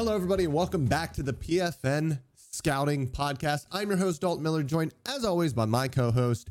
[0.00, 3.66] Hello, everybody, and welcome back to the PFN Scouting Podcast.
[3.70, 6.48] I'm your host, Dalton Miller, joined as always by my co host,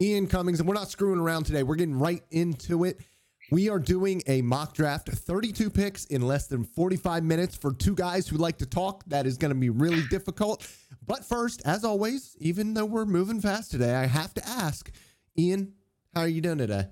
[0.00, 0.60] Ian Cummings.
[0.60, 3.02] And we're not screwing around today, we're getting right into it.
[3.50, 7.94] We are doing a mock draft, 32 picks in less than 45 minutes for two
[7.94, 9.04] guys who like to talk.
[9.08, 10.66] That is going to be really difficult.
[11.06, 14.90] But first, as always, even though we're moving fast today, I have to ask,
[15.38, 15.74] Ian,
[16.14, 16.86] how are you doing today?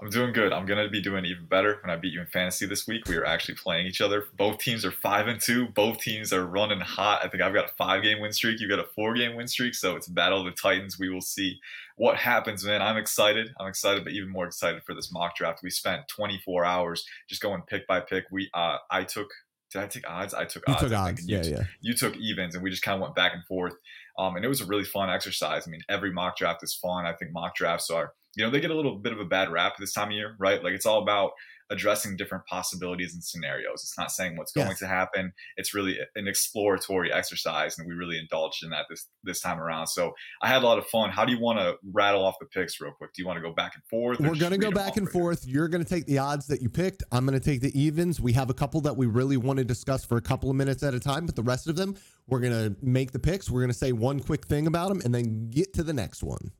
[0.00, 0.52] I'm doing good.
[0.52, 3.08] I'm gonna be doing even better when I beat you in fantasy this week.
[3.08, 4.24] We are actually playing each other.
[4.36, 5.68] Both teams are five and two.
[5.68, 7.24] Both teams are running hot.
[7.24, 8.60] I think I've got a five game win streak.
[8.60, 9.74] You've got a four game win streak.
[9.74, 10.98] So it's battle of the Titans.
[10.98, 11.58] We will see
[11.96, 12.82] what happens, man.
[12.82, 13.54] I'm excited.
[13.58, 15.60] I'm excited, but even more excited for this mock draft.
[15.62, 18.24] We spent 24 hours just going pick by pick.
[18.30, 19.28] We uh, I took
[19.72, 20.34] did I take odds?
[20.34, 20.82] I took you odds.
[20.82, 21.26] Took odds.
[21.26, 21.64] You yeah, t- yeah.
[21.80, 23.74] You took evens, and we just kind of went back and forth.
[24.18, 25.66] Um, and it was a really fun exercise.
[25.66, 27.04] I mean, every mock draft is fun.
[27.04, 29.50] I think mock drafts are you know, they get a little bit of a bad
[29.50, 30.62] rap this time of year, right?
[30.62, 31.32] Like it's all about
[31.70, 33.82] addressing different possibilities and scenarios.
[33.82, 34.78] It's not saying what's going yes.
[34.78, 35.32] to happen.
[35.56, 39.88] It's really an exploratory exercise, and we really indulged in that this this time around.
[39.88, 40.12] So
[40.42, 41.10] I had a lot of fun.
[41.10, 43.12] How do you want to rattle off the picks real quick?
[43.14, 44.20] Do you want to go back and forth?
[44.20, 45.44] We're going to go back and forth.
[45.44, 45.54] Here?
[45.54, 47.02] You're going to take the odds that you picked.
[47.10, 48.20] I'm going to take the evens.
[48.20, 50.82] We have a couple that we really want to discuss for a couple of minutes
[50.82, 51.96] at a time, but the rest of them,
[52.28, 53.50] we're going to make the picks.
[53.50, 56.22] We're going to say one quick thing about them and then get to the next
[56.22, 56.52] one.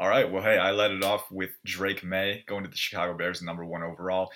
[0.00, 0.30] All right.
[0.30, 3.64] Well, hey, I let it off with Drake Maye going to the Chicago Bears, number
[3.64, 4.30] one overall.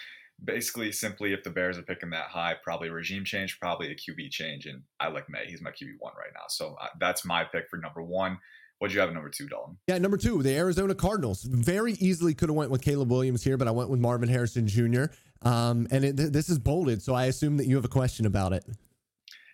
[0.44, 3.94] Basically, simply, if the Bears are picking that high, probably a regime change, probably a
[3.94, 4.66] QB change.
[4.66, 5.46] And I like Maye.
[5.46, 6.46] He's my QB one right now.
[6.48, 8.38] So uh, that's my pick for number one.
[8.80, 9.78] what do you have at number two, Dalton?
[9.86, 11.44] Yeah, number two, the Arizona Cardinals.
[11.44, 14.66] Very easily could have went with Caleb Williams here, but I went with Marvin Harrison
[14.66, 15.04] Jr.
[15.42, 18.52] Um, and it, this is bolded, so I assume that you have a question about
[18.52, 18.64] it.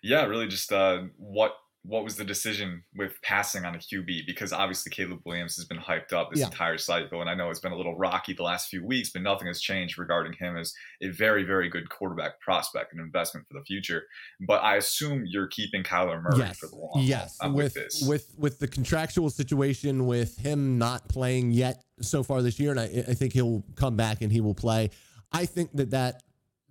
[0.01, 4.25] Yeah, really, just uh, what what was the decision with passing on a QB?
[4.27, 6.47] Because obviously Caleb Williams has been hyped up this yeah.
[6.47, 9.21] entire cycle, and I know it's been a little rocky the last few weeks, but
[9.21, 13.57] nothing has changed regarding him as a very, very good quarterback prospect, an investment for
[13.57, 14.03] the future.
[14.45, 16.57] But I assume you're keeping Kyler Murray yes.
[16.57, 17.37] for the long yes.
[17.39, 18.03] Uh, with, with this.
[18.05, 22.79] With with the contractual situation with him not playing yet so far this year, and
[22.79, 24.89] I, I think he'll come back and he will play.
[25.31, 26.23] I think that that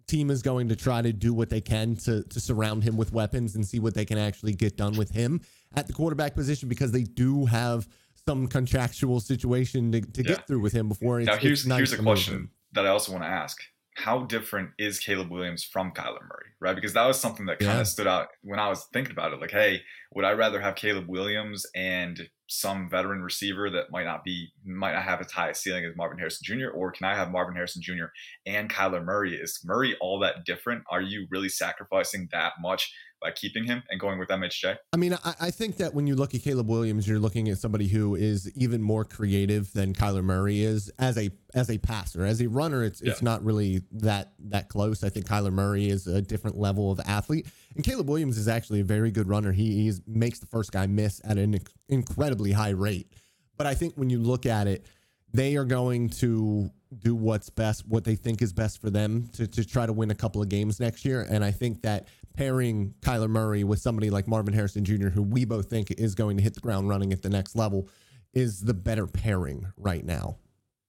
[0.09, 3.13] team is going to try to do what they can to to surround him with
[3.13, 5.41] weapons and see what they can actually get done with him
[5.77, 7.87] at the quarterback position because they do have
[8.27, 10.29] some contractual situation to, to yeah.
[10.35, 11.21] get through with him before.
[11.21, 13.59] now here's nice here's a question that I also want to ask:
[13.95, 16.49] How different is Caleb Williams from Kyler Murray?
[16.61, 17.83] Right, because that was something that kind of yeah.
[17.85, 19.41] stood out when I was thinking about it.
[19.41, 19.83] Like, hey,
[20.15, 24.95] would I rather have Caleb Williams and some veteran receiver that might not be might
[24.95, 26.71] not have as high a ceiling as Marvin Harrison Jr.
[26.75, 28.07] or can I have Marvin Harrison Jr.
[28.47, 29.35] and Kyler Murray?
[29.35, 30.83] Is Murray all that different?
[30.91, 34.77] Are you really sacrificing that much by keeping him and going with MHJ?
[34.93, 37.59] I mean, I, I, think that when you look at Caleb Williams, you're looking at
[37.59, 42.25] somebody who is even more creative than Kyler Murray is as a as a passer.
[42.25, 43.11] As a runner, it's yeah.
[43.11, 45.03] it's not really that that close.
[45.03, 48.81] I think Kyler Murray is a different level of athlete, and Caleb Williams is actually
[48.81, 49.53] a very good runner.
[49.53, 53.13] He he's, makes the first guy miss at an incredibly high rate.
[53.57, 54.87] But I think when you look at it,
[55.33, 59.47] they are going to do what's best, what they think is best for them to,
[59.47, 61.27] to try to win a couple of games next year.
[61.29, 65.45] And I think that pairing Kyler Murray with somebody like Marvin Harrison Jr., who we
[65.45, 67.89] both think is going to hit the ground running at the next level,
[68.33, 70.39] is the better pairing right now.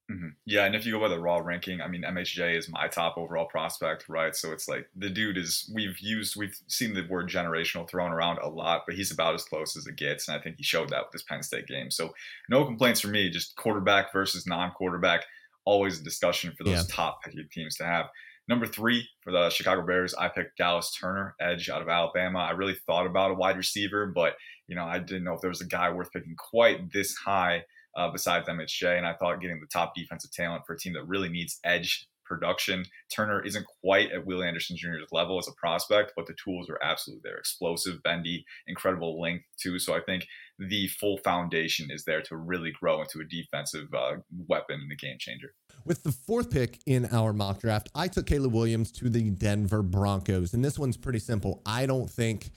[0.09, 0.29] Mm-hmm.
[0.45, 3.17] Yeah, and if you go by the raw ranking, I mean MHJ is my top
[3.17, 4.35] overall prospect, right?
[4.35, 8.39] So it's like the dude is we've used we've seen the word generational thrown around
[8.39, 10.89] a lot, but he's about as close as it gets, and I think he showed
[10.89, 11.91] that with this Penn State game.
[11.91, 12.13] So
[12.49, 13.29] no complaints for me.
[13.29, 15.25] Just quarterback versus non-quarterback,
[15.63, 16.95] always a discussion for those yeah.
[16.95, 17.19] top
[17.51, 18.07] teams to have.
[18.47, 22.39] Number three for the Chicago Bears, I picked Dallas Turner, edge out of Alabama.
[22.39, 24.33] I really thought about a wide receiver, but
[24.67, 27.63] you know I didn't know if there was a guy worth picking quite this high
[27.95, 28.97] uh, besides MHJ.
[28.97, 32.07] And I thought getting the top defensive talent for a team that really needs edge
[32.29, 32.85] production.
[33.13, 36.77] Turner isn't quite at Will Anderson Jr.'s level as a prospect, but the tools are
[36.81, 37.37] absolutely there.
[37.37, 39.79] Explosive, bendy, incredible length too.
[39.79, 40.27] So I think
[40.59, 44.95] the full foundation is there to really grow into a defensive uh, weapon and a
[44.95, 45.53] game changer.
[45.85, 49.81] With the fourth pick in our mock draft, I took Caleb Williams to the Denver
[49.81, 51.61] Broncos, and this one's pretty simple.
[51.65, 52.51] I don't think,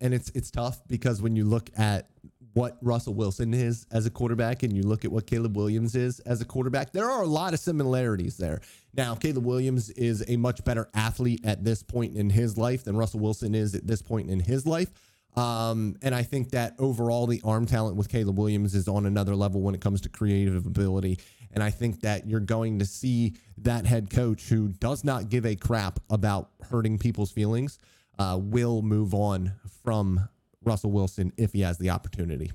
[0.00, 2.08] and it's it's tough because when you look at
[2.56, 6.20] what Russell Wilson is as a quarterback and you look at what Caleb Williams is
[6.20, 8.62] as a quarterback, there are a lot of similarities there.
[8.94, 12.96] Now, Caleb Williams is a much better athlete at this point in his life than
[12.96, 14.88] Russell Wilson is at this point in his life.
[15.36, 19.36] Um, and I think that overall, the arm talent with Caleb Williams is on another
[19.36, 21.18] level when it comes to creative ability.
[21.52, 25.44] And I think that you're going to see that head coach who does not give
[25.44, 27.78] a crap about hurting people's feelings
[28.18, 29.52] uh, will move on
[29.84, 30.26] from
[30.66, 32.52] Russell Wilson if he has the opportunity.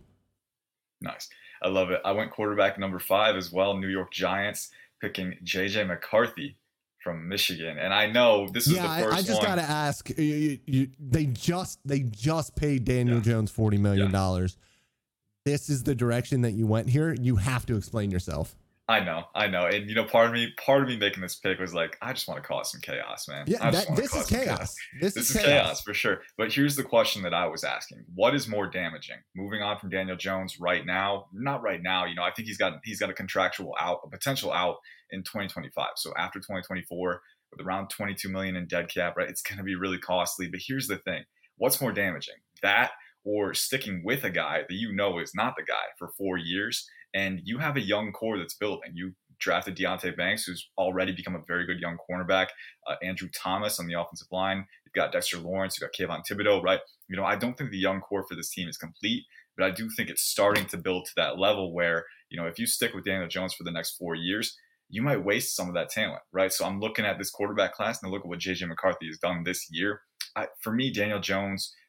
[1.01, 1.29] Nice.
[1.63, 2.01] I love it.
[2.03, 4.69] I went quarterback number five as well, New York Giants,
[4.99, 6.57] picking JJ McCarthy
[7.03, 9.15] from Michigan, and I know this is yeah, the first.
[9.15, 10.09] I, I just got to ask.
[10.17, 13.23] You, you, they just they just paid Daniel yeah.
[13.23, 14.57] Jones forty million dollars.
[14.57, 15.53] Yeah.
[15.53, 17.15] This is the direction that you went here.
[17.19, 18.55] You have to explain yourself.
[18.87, 21.35] I know, I know, and you know, part of me, part of me making this
[21.35, 23.45] pick was like, I just want to cause some chaos, man.
[23.47, 24.45] Yeah, that, this is chaos.
[24.45, 24.75] chaos.
[24.99, 25.45] This, this is, chaos.
[25.45, 26.21] chaos for sure.
[26.37, 29.17] But here's the question that I was asking: What is more damaging?
[29.35, 32.05] Moving on from Daniel Jones right now, not right now.
[32.05, 34.77] You know, I think he's got he's got a contractual out, a potential out
[35.11, 35.91] in 2025.
[35.95, 39.75] So after 2024, with around 22 million in dead cap, right, it's going to be
[39.75, 40.49] really costly.
[40.49, 41.23] But here's the thing:
[41.55, 42.35] What's more damaging?
[42.61, 42.91] That
[43.23, 46.89] or sticking with a guy that you know is not the guy for four years
[47.13, 48.91] and you have a young core that's building.
[48.93, 52.47] You drafted Deonte Banks, who's already become a very good young cornerback.
[52.87, 54.65] Uh, Andrew Thomas on the offensive line.
[54.85, 55.77] You've got Dexter Lawrence.
[55.79, 56.79] You've got Kayvon Thibodeaux, right?
[57.07, 59.23] You know, I don't think the young core for this team is complete,
[59.57, 62.59] but I do think it's starting to build to that level where, you know, if
[62.59, 64.57] you stick with Daniel Jones for the next four years,
[64.89, 66.51] you might waste some of that talent, right?
[66.51, 69.17] So I'm looking at this quarterback class and I look at what JJ McCarthy has
[69.17, 70.01] done this year.
[70.35, 71.73] I, for me, Daniel Jones–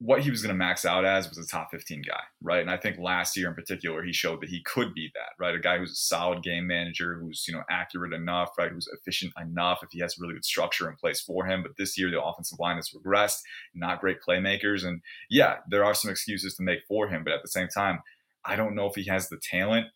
[0.00, 2.60] what he was going to max out as was a top 15 guy, right?
[2.60, 5.54] And I think last year in particular, he showed that he could be that, right?
[5.54, 8.70] A guy who's a solid game manager, who's, you know, accurate enough, right?
[8.70, 11.62] Who's efficient enough if he has really good structure in place for him.
[11.62, 13.40] But this year, the offensive line has regressed,
[13.72, 14.84] not great playmakers.
[14.84, 15.00] And
[15.30, 17.22] yeah, there are some excuses to make for him.
[17.22, 18.00] But at the same time,
[18.44, 19.86] I don't know if he has the talent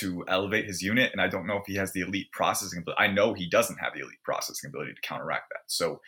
[0.00, 1.12] to elevate his unit.
[1.12, 3.00] And I don't know if he has the elite processing ability.
[3.00, 5.62] I know he doesn't have the elite processing ability to counteract that.
[5.66, 6.00] So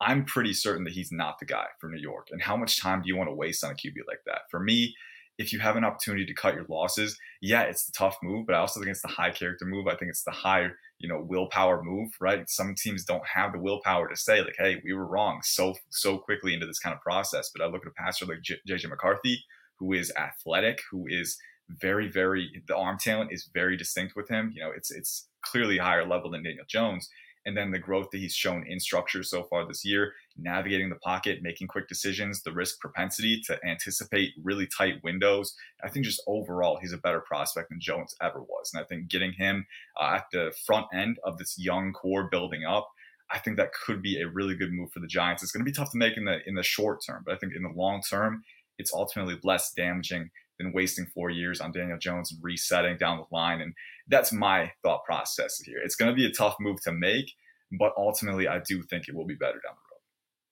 [0.00, 2.28] I'm pretty certain that he's not the guy for New York.
[2.30, 4.42] And how much time do you want to waste on a QB like that?
[4.50, 4.94] For me,
[5.38, 8.54] if you have an opportunity to cut your losses, yeah, it's the tough move, but
[8.54, 9.86] I also think it's the high character move.
[9.88, 10.68] I think it's the high,
[10.98, 12.48] you know, willpower move, right?
[12.48, 16.18] Some teams don't have the willpower to say like, "Hey, we were wrong," so so
[16.18, 17.50] quickly into this kind of process.
[17.54, 19.42] But I look at a passer like JJ McCarthy,
[19.80, 21.36] who is athletic, who is
[21.68, 24.52] very, very the arm talent is very distinct with him.
[24.54, 27.08] You know, it's it's clearly higher level than Daniel Jones
[27.46, 30.96] and then the growth that he's shown in structure so far this year, navigating the
[30.96, 35.54] pocket, making quick decisions, the risk propensity to anticipate really tight windows.
[35.82, 38.70] I think just overall, he's a better prospect than Jones ever was.
[38.72, 39.66] And I think getting him
[40.00, 42.88] uh, at the front end of this young core building up,
[43.30, 45.42] I think that could be a really good move for the Giants.
[45.42, 47.38] It's going to be tough to make in the in the short term, but I
[47.38, 48.44] think in the long term,
[48.78, 53.36] it's ultimately less damaging than wasting four years on Daniel Jones and resetting down the
[53.36, 53.60] line.
[53.60, 53.74] And
[54.08, 55.78] that's my thought process here.
[55.84, 57.32] It's going to be a tough move to make,
[57.78, 59.94] but ultimately, I do think it will be better down the road.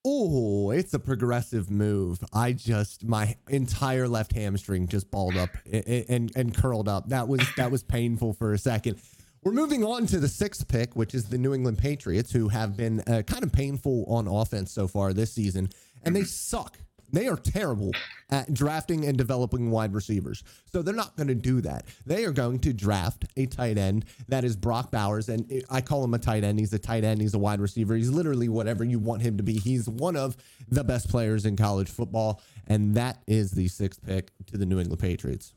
[0.04, 2.18] Oh, it's a progressive move.
[2.32, 7.08] I just my entire left hamstring just balled up and, and, and curled up.
[7.10, 9.00] That was that was painful for a second.
[9.44, 12.76] We're moving on to the sixth pick, which is the New England Patriots, who have
[12.76, 15.68] been uh, kind of painful on offense so far this season,
[16.04, 16.26] and they mm-hmm.
[16.26, 16.78] suck
[17.12, 17.92] they are terrible
[18.30, 20.42] at drafting and developing wide receivers.
[20.72, 21.86] So they're not going to do that.
[22.06, 25.28] They are going to draft a tight end that is Brock Bowers.
[25.28, 26.58] And I call him a tight end.
[26.58, 27.20] He's a tight end.
[27.20, 27.94] He's a wide receiver.
[27.94, 29.58] He's literally whatever you want him to be.
[29.58, 30.36] He's one of
[30.68, 32.40] the best players in college football.
[32.66, 35.52] And that is the sixth pick to the New England Patriots.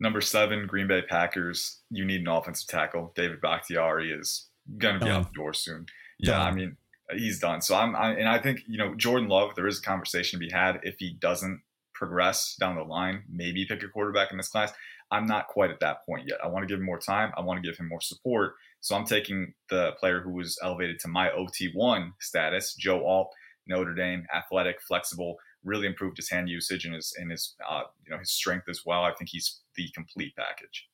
[0.00, 1.80] Number seven, Green Bay Packers.
[1.90, 3.12] You need an offensive tackle.
[3.14, 4.48] David Bakhtiari is
[4.78, 5.86] going to be out the door soon.
[6.18, 6.76] Yeah, I mean,
[7.16, 7.60] he's done.
[7.60, 9.54] So I'm, I, and I think you know Jordan Love.
[9.54, 11.62] There is a conversation to be had if he doesn't
[11.94, 13.24] progress down the line.
[13.28, 14.72] Maybe pick a quarterback in this class.
[15.10, 16.38] I'm not quite at that point yet.
[16.42, 17.32] I want to give him more time.
[17.36, 18.54] I want to give him more support.
[18.80, 23.30] So I'm taking the player who was elevated to my OT1 status, Joe Alt,
[23.66, 28.10] Notre Dame, athletic, flexible, really improved his hand usage and his and his uh, you
[28.10, 29.04] know his strength as well.
[29.04, 30.88] I think he's the complete package.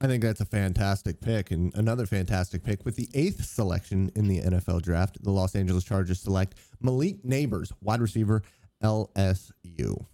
[0.00, 1.50] I think that's a fantastic pick.
[1.50, 5.84] And another fantastic pick with the eighth selection in the NFL draft, the Los Angeles
[5.84, 8.42] Chargers select Malik Nabers, wide receiver,
[8.82, 10.04] LSU.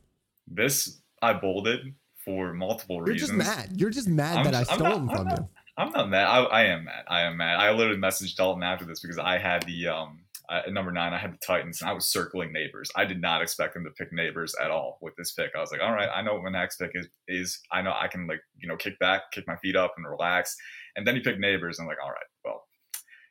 [0.46, 1.94] This I bolded
[2.24, 3.30] for multiple You're reasons.
[3.32, 3.80] You're just mad.
[3.80, 5.48] You're just mad I'm, that I stole him from not, you.
[5.76, 6.26] I'm not mad.
[6.26, 7.04] I, I, am mad.
[7.08, 7.58] I am mad.
[7.58, 10.20] I literally messaged Dalton after this because I had the um
[10.50, 12.88] at number nine, I had the Titans, and I was circling Nabers.
[12.96, 15.50] I did not expect them to pick Nabers at all with this pick.
[15.56, 17.08] I was like, all right, I know what my next pick is.
[17.28, 20.06] Is I know I can like you know kick back, kick my feet up, and
[20.08, 20.56] relax.
[20.96, 21.78] And then he picked Nabers.
[21.78, 22.64] and I'm like, all right, well,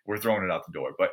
[0.07, 0.91] we're throwing it out the door.
[0.97, 1.11] But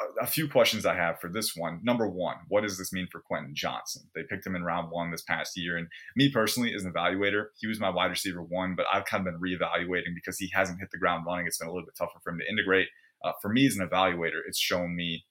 [0.00, 1.80] a, a few questions I have for this one.
[1.82, 4.04] Number one, what does this mean for Quentin Johnston?
[4.14, 7.46] They picked him in round one this past year, and me personally, as an evaluator,
[7.58, 10.78] he was my wide receiver one, but I've kind of been reevaluating because he hasn't
[10.78, 11.46] hit the ground running.
[11.46, 12.88] It's been a little bit tougher for him to integrate.
[13.24, 15.24] Uh, for me as an evaluator, it's shown me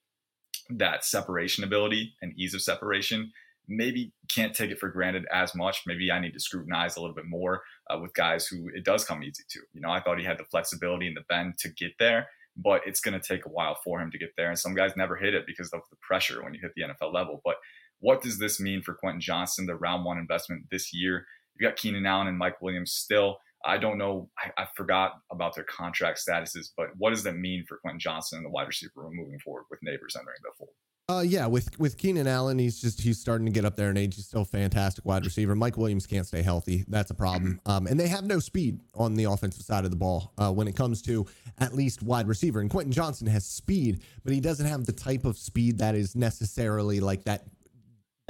[0.70, 3.32] that separation ability and ease of separation
[3.68, 5.82] maybe can't take it for granted as much.
[5.86, 9.04] Maybe I need to scrutinize a little bit more uh, with guys who it does
[9.04, 9.60] come easy to.
[9.72, 12.82] You know, I thought he had the flexibility and the bend to get there, but
[12.86, 14.48] it's going to take a while for him to get there.
[14.48, 17.14] And some guys never hit it because of the pressure when you hit the NFL
[17.14, 17.40] level.
[17.44, 17.56] But
[18.00, 21.26] what does this mean for Quentin Johnston, the round one investment this year?
[21.54, 23.38] You've got Keenan Allen and Mike Williams still.
[23.64, 24.28] I don't know.
[24.38, 28.38] I, I, forgot about their contract statuses, but what does that mean for Quentin Johnston
[28.38, 30.70] and the wide receiver room moving forward with Nabers entering the fold?
[31.08, 33.96] Uh, yeah, with with Keenan Allen, he's just he's starting to get up there in
[33.96, 34.14] age.
[34.14, 35.54] He's still a fantastic wide receiver.
[35.54, 36.84] Mike Williams can't stay healthy.
[36.88, 37.60] That's a problem.
[37.66, 40.68] Um, and they have no speed on the offensive side of the ball uh, when
[40.68, 41.26] it comes to
[41.58, 42.60] at least wide receiver.
[42.60, 46.14] And Quentin Johnston has speed, but he doesn't have the type of speed that is
[46.14, 47.46] necessarily like that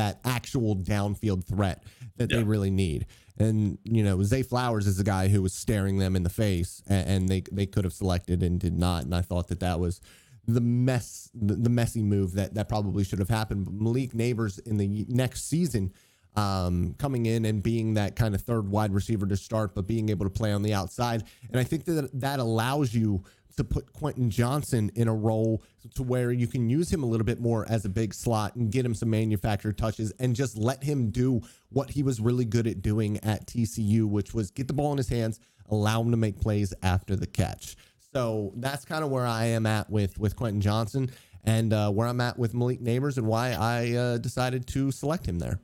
[0.02, 1.84] that actual downfield threat
[2.16, 2.38] that yeah.
[2.38, 3.06] they really need.
[3.38, 6.82] And you know, Zay Flowers is the guy who was staring them in the face,
[6.88, 9.04] and, and they they could have selected and did not.
[9.04, 10.00] And I thought that that was
[10.46, 13.64] the mess, the, the messy move that that probably should have happened.
[13.64, 15.92] But Malik Nabers in the next season,
[16.36, 20.08] um, coming in and being that kind of third wide receiver to start, but being
[20.08, 23.22] able to play on the outside, and I think that that allows you
[23.56, 25.62] to put Quentin Johnston in a role
[25.94, 28.70] to where you can use him a little bit more as a big slot and
[28.70, 31.40] get him some manufactured touches and just let him do
[31.70, 34.98] what he was really good at doing at TCU, which was get the ball in
[34.98, 35.40] his hands,
[35.70, 37.76] allow him to make plays after the catch.
[38.12, 41.10] So that's kind of where I am at with with Quentin Johnston
[41.44, 45.26] and uh, where I'm at with Malik Nabers and why I uh, decided to select
[45.26, 45.60] him there.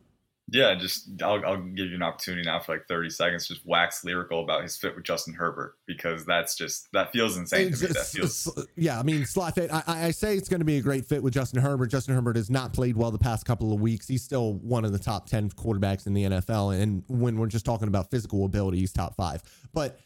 [0.51, 4.03] Yeah, just I'll, I'll give you an opportunity now for like 30 seconds, just wax
[4.03, 7.93] lyrical about his fit with Justin Herbert because that's just that feels insane to me.
[7.93, 8.99] That feels yeah.
[8.99, 9.71] I mean, slot fit.
[9.71, 11.89] I, I say it's going to be a great fit with Justin Herbert.
[11.89, 14.09] Justin Herbert has not played well the past couple of weeks.
[14.09, 17.67] He's still one of the top 10 quarterbacks in the NFL, and when we're just
[17.67, 19.43] talking about physical ability, he's top five.
[19.75, 20.01] But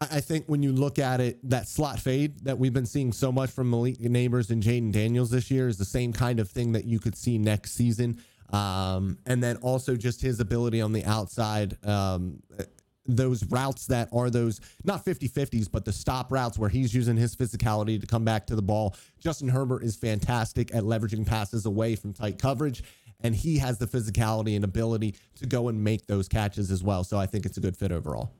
[0.00, 3.32] I think when you look at it, that slot fade that we've been seeing so
[3.32, 6.70] much from Malik Nabers and Jayden Daniels this year is the same kind of thing
[6.72, 8.22] that you could see next season.
[8.52, 12.42] Um, and then also just his ability on the outside, um,
[13.06, 17.16] those routes that are those not 50 50s, but the stop routes where he's using
[17.16, 18.94] his physicality to come back to the ball.
[19.18, 22.82] Justin Herbert is fantastic at leveraging passes away from tight coverage.
[23.20, 27.02] And he has the physicality and ability to go and make those catches as well.
[27.02, 28.30] So I think it's a good fit overall.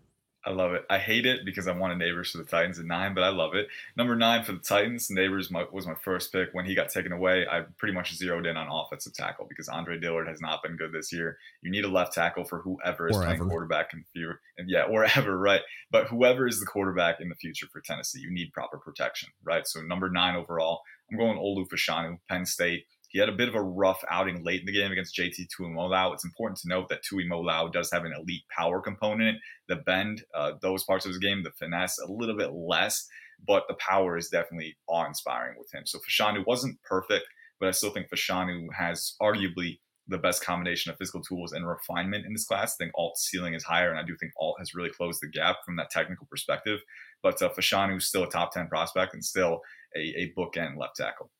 [0.44, 0.84] I love it.
[0.88, 3.54] I hate it because I wanted Nabers for the Titans at nine, but I love
[3.54, 3.66] it.
[3.96, 6.50] Number nine for the Titans, Nabers my, was my first pick.
[6.52, 9.98] When he got taken away, I pretty much zeroed in on offensive tackle because Andre
[9.98, 11.38] Dillard has not been good this year.
[11.60, 13.48] You need a left tackle for whoever is or playing ever.
[13.48, 15.60] quarterback in the future, and yeah, or ever, right?
[15.90, 19.66] But whoever is the quarterback in the future for Tennessee, you need proper protection, right?
[19.66, 22.86] So number nine overall, I'm going Olu Fashanu, Penn State.
[23.08, 26.12] He had a bit of a rough outing late in the game against JT Tuimoloau.
[26.12, 29.38] It's important to note that Tuimoloau does have an elite power component.
[29.66, 33.08] The bend, uh, those parts of his game, the finesse, a little bit less,
[33.46, 35.86] but the power is definitely awe-inspiring with him.
[35.86, 37.26] So Fashanu wasn't perfect,
[37.58, 42.24] but I still think Fashanu has arguably the best combination of physical tools and refinement
[42.26, 42.74] in this class.
[42.74, 45.28] I think Alt's ceiling is higher, and I do think Alt has really closed the
[45.28, 46.80] gap from that technical perspective.
[47.22, 49.60] But uh, Fashanu is still a top 10 prospect and still
[49.94, 51.30] a, a bookend left tackle.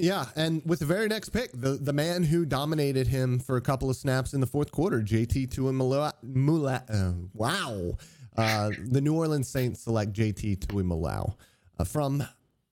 [0.00, 3.60] Yeah, and with the very next pick, the the man who dominated him for a
[3.60, 6.12] couple of snaps in the fourth quarter, JT Tuimoloau.
[6.22, 7.98] Mula, uh, wow,
[8.36, 11.34] uh, the New Orleans Saints select JT Tuimoloau
[11.78, 12.24] uh, from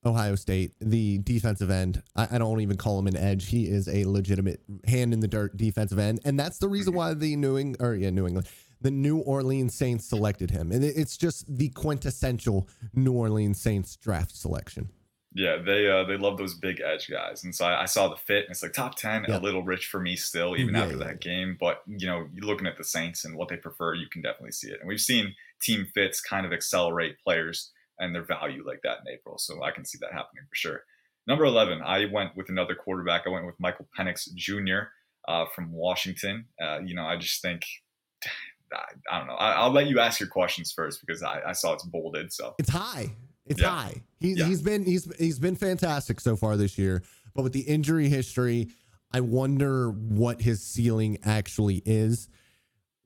[0.07, 2.03] Ohio State, the defensive end.
[2.17, 3.49] I, I, don't even call him an edge.
[3.49, 7.13] He is a legitimate hand in the dirt defensive end, and that's the reason why
[7.15, 8.49] the New England or yeah New England.
[8.81, 14.37] The New Orleans Saints selected him, and it's just the quintessential New Orleans Saints draft
[14.37, 14.89] selection.
[15.39, 18.17] Yeah, they uh, they love those big edge guys, and so I, I, saw the
[18.17, 19.39] fit, and it's like top ten, yeah.
[19.39, 21.05] a little rich for me still, even yeah, after yeah.
[21.05, 21.57] that game.
[21.61, 24.51] But you know, you're looking at the Saints and what they prefer, you can definitely
[24.51, 28.81] see it, and we've seen team fits kind of accelerate players and their value like
[28.83, 30.81] that in April, so I can see that happening for sure.
[31.29, 33.23] Number eleven, I went with another quarterback.
[33.25, 34.89] I went with Michael Penix Jr.
[35.29, 36.47] Uh, from Washington.
[36.61, 37.65] Uh, you know, I just think.
[38.71, 39.35] I, I don't know.
[39.35, 42.35] I, will let you ask your questions first because I, I saw it's bolded.
[42.35, 43.13] So it's high.
[43.49, 43.69] It's yeah.
[43.69, 44.03] high.
[44.21, 44.47] He's yeah.
[44.47, 47.03] he's been he's he's been fantastic so far this year,
[47.35, 48.69] but with the injury history,
[49.13, 52.29] I wonder what his ceiling actually is.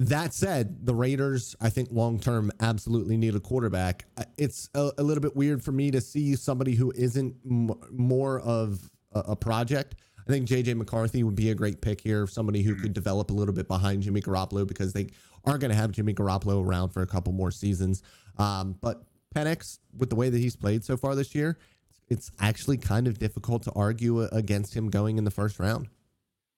[0.00, 4.04] That said, the Raiders, I think long term, absolutely need a quarterback.
[4.36, 8.40] It's a, a, little bit weird for me to see somebody who isn't m- more
[8.40, 9.94] of a, a, project.
[10.26, 13.32] I think JJ McCarthy would be a great pick here, somebody who could develop a
[13.32, 15.08] little bit behind Jimmy Garoppolo because they
[15.44, 18.02] are going to have Jimmy Garoppolo around for a couple more seasons.
[18.38, 21.58] Um, but Penix, with the way that he's played so far this year,
[22.08, 25.88] it's actually kind of difficult to argue against him going in the first round.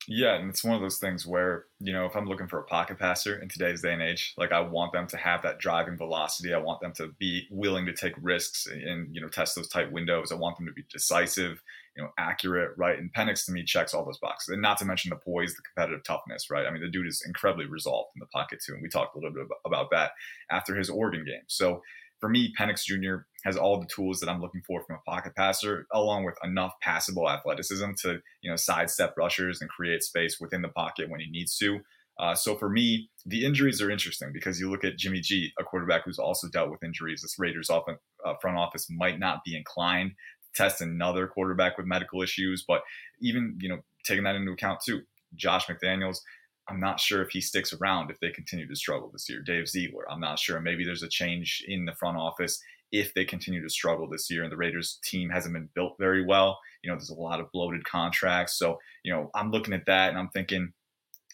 [0.07, 2.65] Yeah, and it's one of those things where, you know, if I'm looking for a
[2.65, 5.97] pocket passer in today's day and age, like I want them to have that driving
[5.97, 6.53] velocity.
[6.53, 9.91] I want them to be willing to take risks and, you know, test those tight
[9.91, 10.31] windows.
[10.31, 11.63] I want them to be decisive,
[11.97, 12.99] you know, accurate, right?
[12.99, 14.51] And Penix to me checks all those boxes.
[14.53, 16.67] And not to mention the poise, the competitive toughness, right?
[16.67, 18.75] I mean, the dude is incredibly resolved in the pocket too.
[18.75, 20.13] And we talked a little bit about that
[20.51, 21.45] after his Oregon game.
[21.47, 21.81] So
[22.25, 23.27] for me, Penix Jr.
[23.45, 26.73] has all the tools that I'm looking for from a pocket passer, along with enough
[26.81, 31.31] passable athleticism to, you know, sidestep rushers and create space within the pocket when he
[31.31, 31.81] needs to.
[32.19, 35.65] Uh, so for me, the injuries are interesting because you look at Jimmy G, a
[35.65, 37.21] quarterback who's also dealt with injuries.
[37.21, 41.87] This Raiders often, uh, front office might not be inclined to test another quarterback with
[41.87, 42.81] medical issues, but
[43.21, 45.03] even you know taking that into account too,
[45.35, 46.21] Josh McDaniels.
[46.69, 49.43] I'm not sure if he sticks around if they continue to struggle this year.
[49.43, 50.61] Dave Ziegler, I'm not sure.
[50.61, 54.45] Maybe there's a change in the front office if they continue to struggle this year
[54.45, 56.59] and the Raiders team hasn't been built very well.
[56.83, 58.57] You know, there's a lot of bloated contracts.
[58.59, 60.73] So, you know, I'm looking at that and I'm thinking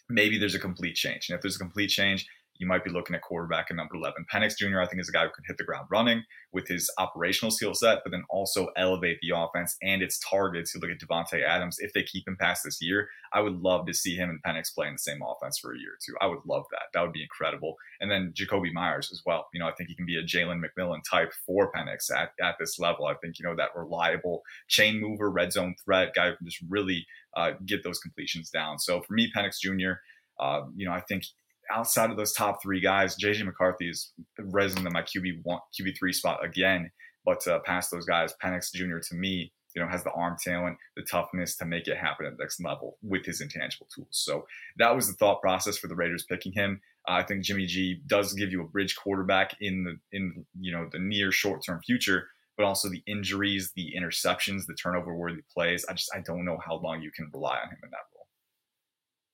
[0.09, 1.29] maybe there's a complete change.
[1.29, 2.27] And if there's a complete change,
[2.61, 4.23] you might be looking at quarterback at number 11.
[4.31, 6.93] Penix Jr., I think, is a guy who can hit the ground running with his
[6.99, 10.73] operational skill set, but then also elevate the offense and its targets.
[10.73, 13.87] You look at Davante Adams, if they keep him past this year, I would love
[13.87, 16.13] to see him and Penix play in the same offense for a year or two.
[16.21, 16.83] I would love that.
[16.93, 17.77] That would be incredible.
[17.99, 19.47] And then Jakobi Meyers as well.
[19.55, 22.57] You know, I think he can be a Jalen McMillan type for Penix at, at
[22.59, 23.07] this level.
[23.07, 26.63] I think, you know, that reliable chain mover, red zone threat guy who can just
[26.69, 28.77] really uh, get those completions down.
[28.77, 29.93] So for me, Penix Jr.,
[30.39, 31.23] uh, you know, I think
[31.71, 35.97] outside of those top three guys, JJ McCarthy is risen to my QB one, QB
[35.97, 36.91] three spot again.
[37.25, 38.97] But uh, past those guys, Penix Jr.
[39.09, 42.37] to me, you know, has the arm talent, the toughness to make it happen at
[42.37, 44.09] the next level with his intangible tools.
[44.11, 44.45] So
[44.77, 46.81] that was the thought process for the Raiders picking him.
[47.07, 50.71] Uh, I think Jimmy G does give you a bridge quarterback in the in you
[50.71, 55.41] know the near short term future, but also the injuries, the interceptions, the turnover worthy
[55.53, 55.85] plays.
[55.89, 58.10] I just I don't know how long you can rely on him in that.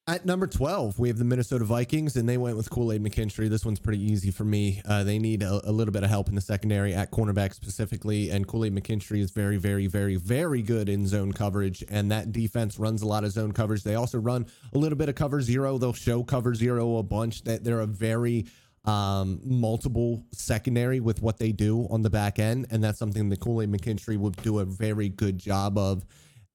[0.09, 3.49] At number 12, we have the Minnesota Vikings, and they went with Kool Aid McKinstry.
[3.49, 4.81] This one's pretty easy for me.
[4.87, 8.29] Uh, they need a, a, little bit of help in the secondary at cornerback specifically,
[8.29, 12.31] and Kool Aid McKinstry is very, very, very, very good in zone coverage, and that
[12.31, 13.83] defense runs a lot of zone coverage.
[13.83, 15.77] They also run a little bit of cover zero.
[15.77, 17.43] They'll show cover zero a bunch.
[17.43, 18.45] That they're a very
[18.85, 23.41] um, multiple secondary with what they do on the back end, and that's something that
[23.41, 26.05] Kool Aid McKinstry would do a very good job of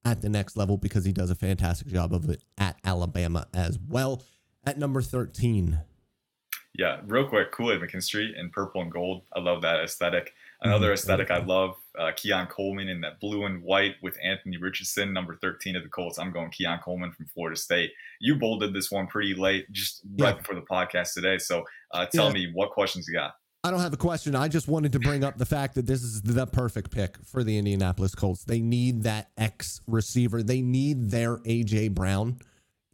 [0.05, 3.79] at the next level because he does a fantastic job of it at Alabama as
[3.87, 4.21] well.
[4.65, 5.79] At number 13.
[6.75, 9.21] Yeah, real quick, Kool-Aid McKinstry in purple and gold.
[9.35, 10.33] I love that aesthetic.
[10.61, 10.93] Another mm-hmm.
[10.93, 15.35] aesthetic I love, uh, Keon Coleman in that blue and white with Anthony Richardson, number
[15.35, 16.17] 13 of the Colts.
[16.17, 17.91] I'm going Keon Coleman from Florida State.
[18.19, 20.41] You bolded this one pretty late, just right yeah.
[20.41, 21.37] before the podcast today.
[21.37, 21.63] So
[21.93, 22.33] uh, tell yeah.
[22.33, 23.33] me what questions you got.
[23.65, 24.35] I don't have a question.
[24.35, 27.45] I just wanted to bring up the fact that this is the perfect pick for
[27.45, 28.43] the Indianapolis Colts.
[28.43, 30.43] They need that X receiver.
[30.43, 32.39] They need their AJ Brown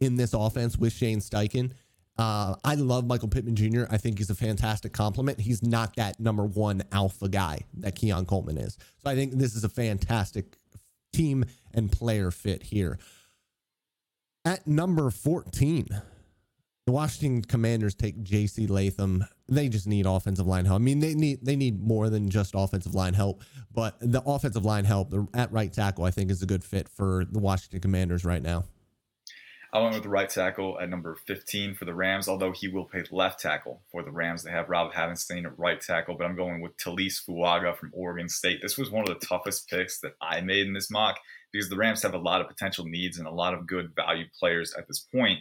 [0.00, 1.72] in this offense with Shane Steichen.
[2.16, 3.84] Uh, I love Michael Pittman Jr.
[3.90, 5.40] I think he's a fantastic complement.
[5.40, 8.78] He's not that number one alpha guy that Keon Coleman is.
[8.98, 10.56] So I think this is a fantastic
[11.12, 12.98] team and player fit here.
[14.44, 15.88] At number 14,
[16.90, 18.66] the Washington Commanders take J.C.
[18.66, 19.24] Latham.
[19.48, 20.74] They just need offensive line help.
[20.74, 24.64] I mean, they need they need more than just offensive line help, but the offensive
[24.64, 28.24] line help at right tackle, I think, is a good fit for the Washington Commanders
[28.24, 28.64] right now.
[29.72, 32.86] I went with the right tackle at number 15 for the Rams, although he will
[32.86, 34.42] play left tackle for the Rams.
[34.42, 38.28] They have Rob Havenstein at right tackle, but I'm going with Taliese Fuaga from Oregon
[38.28, 38.62] State.
[38.62, 41.20] This was one of the toughest picks that I made in this mock
[41.52, 44.24] because the Rams have a lot of potential needs and a lot of good value
[44.40, 45.38] players at this point.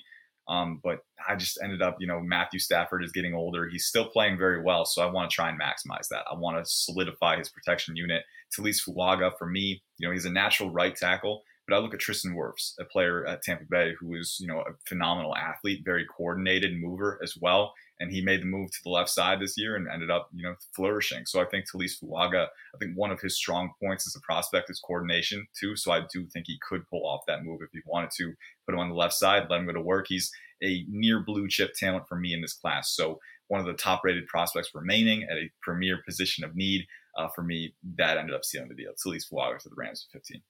[0.49, 3.69] Um, but I just ended up, you know, Matthew Stafford is getting older.
[3.69, 4.83] He's still playing very well.
[4.83, 6.25] So I want to try and maximize that.
[6.29, 8.23] I want to solidify his protection unit.
[8.57, 11.43] Taliese Fuaga, for me, you know, he's a natural right tackle.
[11.67, 14.61] But I look at Tristan Wirfs, a player at Tampa Bay who is, you know,
[14.61, 18.89] a phenomenal athlete, very coordinated mover as well and he made the move to the
[18.89, 21.25] left side this year and ended up, you know, flourishing.
[21.25, 24.69] So I think Taliese Fuaga, I think one of his strong points as a prospect
[24.69, 25.75] is coordination too.
[25.75, 28.33] So I do think he could pull off that move if he wanted to
[28.65, 30.05] put him on the left side, let him go to work.
[30.07, 30.31] He's
[30.63, 32.95] a near blue chip talent for me in this class.
[32.95, 36.85] So one of the top rated prospects remaining at a premier position of need.
[37.17, 38.91] Uh, for me, that ended up sealing the deal.
[38.91, 40.41] Taliese Fuaga to the Rams at 15.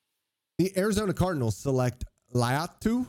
[0.60, 2.04] The Arizona Cardinals select
[2.36, 3.08] Laiatu,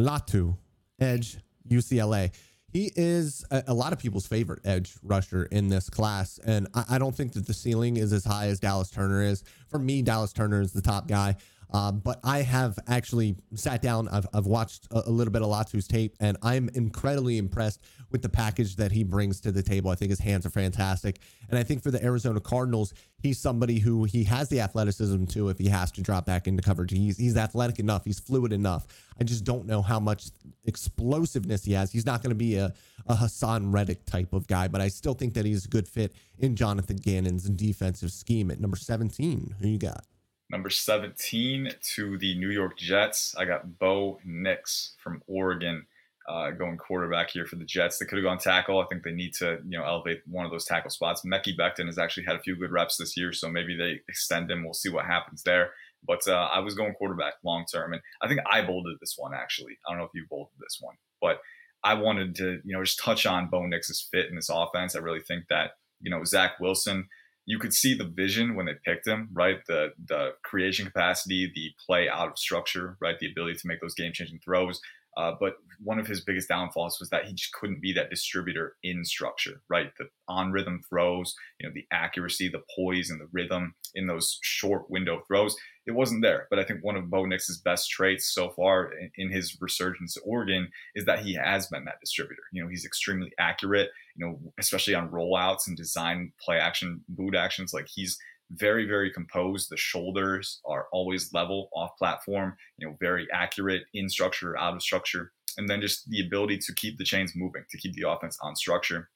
[0.00, 0.56] Latu,
[1.00, 2.32] edge, UCLA.
[2.74, 6.40] He is a, a, lot of people's favorite edge rusher in this class.
[6.44, 9.44] And I, I, don't think that the ceiling is as high as Dallas Turner is.
[9.68, 11.36] For me, Dallas Turner is the top guy.
[11.72, 15.48] Uh, but I have actually sat down, I've, I've watched a, a little bit of
[15.48, 19.90] Latu's tape, and I'm incredibly impressed with the package that he brings to the table.
[19.90, 21.18] I think his hands are fantastic.
[21.48, 25.48] And I think for the Arizona Cardinals, he's somebody who he has the athleticism to
[25.48, 26.92] if he has to drop back into coverage.
[26.92, 28.86] He's, he's athletic enough, he's fluid enough.
[29.18, 30.26] I just don't know how much
[30.64, 31.90] explosiveness he has.
[31.90, 32.72] He's not going to be a,
[33.06, 36.14] a Haason Reddick type of guy, but I still think that he's a good fit
[36.38, 39.56] in Jonathan Gannon's defensive scheme at number 17.
[39.60, 40.04] Who you got?
[40.50, 43.34] Number 17 to the New York Jets.
[43.36, 45.86] I got Bo Nix from Oregon
[46.28, 47.98] uh, going quarterback here for the Jets.
[47.98, 48.80] They could have gone tackle.
[48.80, 51.22] I think they need to, you know, elevate one of those tackle spots.
[51.24, 54.50] Mekhi Becton has actually had a few good reps this year, so maybe they extend
[54.50, 54.64] him.
[54.64, 55.70] We'll see what happens there.
[56.06, 59.32] But uh, I was going quarterback long term, and I think I bolded this one
[59.34, 59.78] actually.
[59.86, 61.40] I don't know if you bolded this one, but
[61.82, 64.96] I wanted to, you know, just touch on Bo Nix's fit in this offense.
[64.96, 67.08] I really think that, you know, Zach Wilson,
[67.46, 69.58] you could see the vision when they picked him, right?
[69.66, 73.18] The the creation capacity, the play out of structure, right?
[73.18, 74.80] The ability to make those game changing throws.
[75.16, 78.74] Uh, but one of his biggest downfalls was that he just couldn't be that distributor
[78.82, 79.92] in structure, right?
[79.98, 84.38] The on rhythm throws, you know, the accuracy, the poise, and the rhythm in those
[84.42, 85.54] short window throws,
[85.86, 86.46] it wasn't there.
[86.50, 90.14] But I think one of Bo Nix's best traits so far in, in his resurgence
[90.14, 92.42] to Oregon is that he has been that distributor.
[92.52, 97.34] You know, he's extremely accurate, you know, especially on rollouts and design play action, boot
[97.34, 97.72] actions.
[97.74, 98.18] Like he's
[98.50, 104.08] very very composed the shoulders are always level off platform you know very accurate in
[104.08, 107.78] structure out of structure and then just the ability to keep the chains moving to
[107.78, 109.08] keep the offense on structure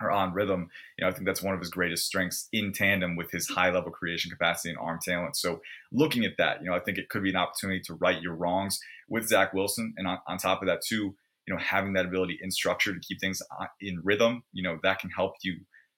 [0.00, 3.16] or on rhythm you know i think that's one of his greatest strengths in tandem
[3.16, 5.60] with his high level creation capacity and arm talent so
[5.92, 8.34] looking at that you know i think it could be an opportunity to right your
[8.34, 8.78] wrongs
[9.08, 11.14] with zach wilson and on, on top of that too
[11.46, 14.78] you know having that ability in structure to keep things uh, in rhythm you know
[14.82, 15.56] that can help you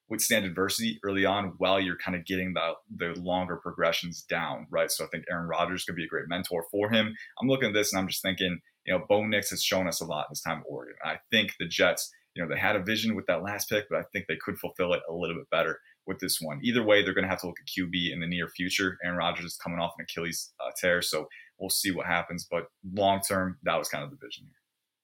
[0.09, 4.91] withstand adversity early on while you're kind of getting the the longer progressions down, right?
[4.91, 7.15] So I think Aaron Rodgers could be a great mentor for him.
[7.41, 10.01] I'm looking at this and I'm just thinking, you know, Bo Nix has shown us
[10.01, 10.97] a lot this time at Oregon.
[11.05, 13.99] I think the Jets, you know, they had a vision with that last pick, but
[13.99, 16.61] I think they could fulfill it a little bit better with this one.
[16.63, 18.97] Either way, they're going to have to look at QB in the near future.
[19.05, 21.27] Aaron Rodgers is coming off an Achilles uh, tear, so
[21.59, 22.47] we'll see what happens.
[22.49, 24.53] But long term, that was kind of the vision here.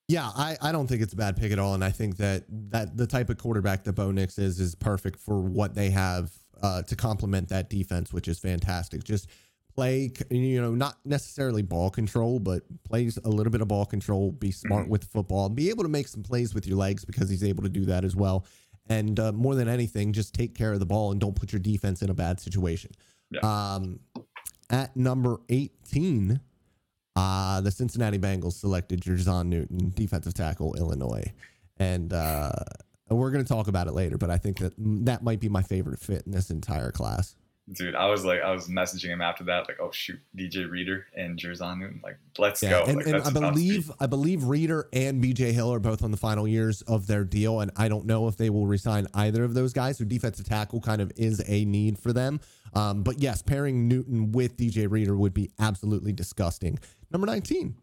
[0.07, 2.45] Yeah, I, I don't think it's a bad pick at all, and I think that
[2.71, 6.31] that the type of quarterback that Bo Nix is is perfect for what they have
[6.63, 9.03] uh, to complement that defense, which is fantastic.
[9.03, 9.29] Just
[9.75, 14.33] play, you know, not necessarily ball control, but plays a little bit of ball control.
[14.33, 14.93] Be smart mm-hmm.
[14.93, 17.69] with football, be able to make some plays with your legs because he's able to
[17.69, 18.47] do that as well.
[18.89, 21.61] And uh, more than anything, just take care of the ball and don't put your
[21.61, 22.91] defense in a bad situation.
[23.31, 23.41] Yeah.
[23.41, 24.01] Um,
[24.71, 26.41] at number eighteen.
[27.17, 31.33] Uh, the Cincinnati Bengals selected Jer'Zhan Newton, defensive tackle, Illinois.
[31.77, 32.51] And uh,
[33.09, 35.63] we're going to talk about it later, but I think that that might be my
[35.63, 37.37] favorite fit in this entire class.
[37.73, 41.07] Dude, I was like, I was messaging him after that, like, oh shoot, DJ Reader
[41.17, 42.85] and Newton, like, let's yeah, go.
[42.85, 46.19] And, like, and I believe, I believe Reader and BJ Hill are both on the
[46.19, 49.55] final years of their deal, and I don't know if they will resign either of
[49.55, 49.97] those guys.
[49.97, 52.41] So defensive tackle kind of is a need for them.
[52.75, 56.79] Um, but yes, pairing Newton with DJ Reader would be absolutely disgusting.
[57.11, 57.77] Number 19.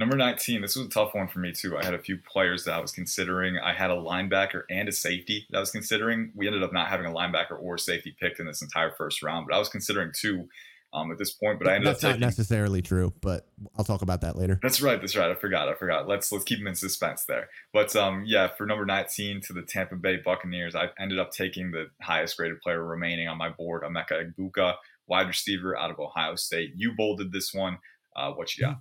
[0.00, 1.76] Number 19, this was a tough one for me too.
[1.76, 3.58] I had a few players that I was considering.
[3.58, 6.32] I had a linebacker and a safety that I was considering.
[6.34, 9.46] We ended up not having a linebacker or safety picked in this entire first round,
[9.46, 10.48] but I was considering two
[10.94, 11.58] um, at this point.
[11.58, 14.58] But I ended that's up taking, not necessarily true, but I'll talk about that later.
[14.62, 14.98] That's right.
[14.98, 15.30] That's right.
[15.30, 15.68] I forgot.
[15.68, 16.08] I forgot.
[16.08, 17.50] Let's let's keep them in suspense there.
[17.74, 21.72] But um, yeah, for number 19 to the Tampa Bay Buccaneers, I ended up taking
[21.72, 24.76] the highest graded player remaining on my board, Emeka Egbuka,
[25.08, 26.72] wide receiver out of Ohio State.
[26.74, 27.76] You bolded this one.
[28.16, 28.78] Uh, what you got?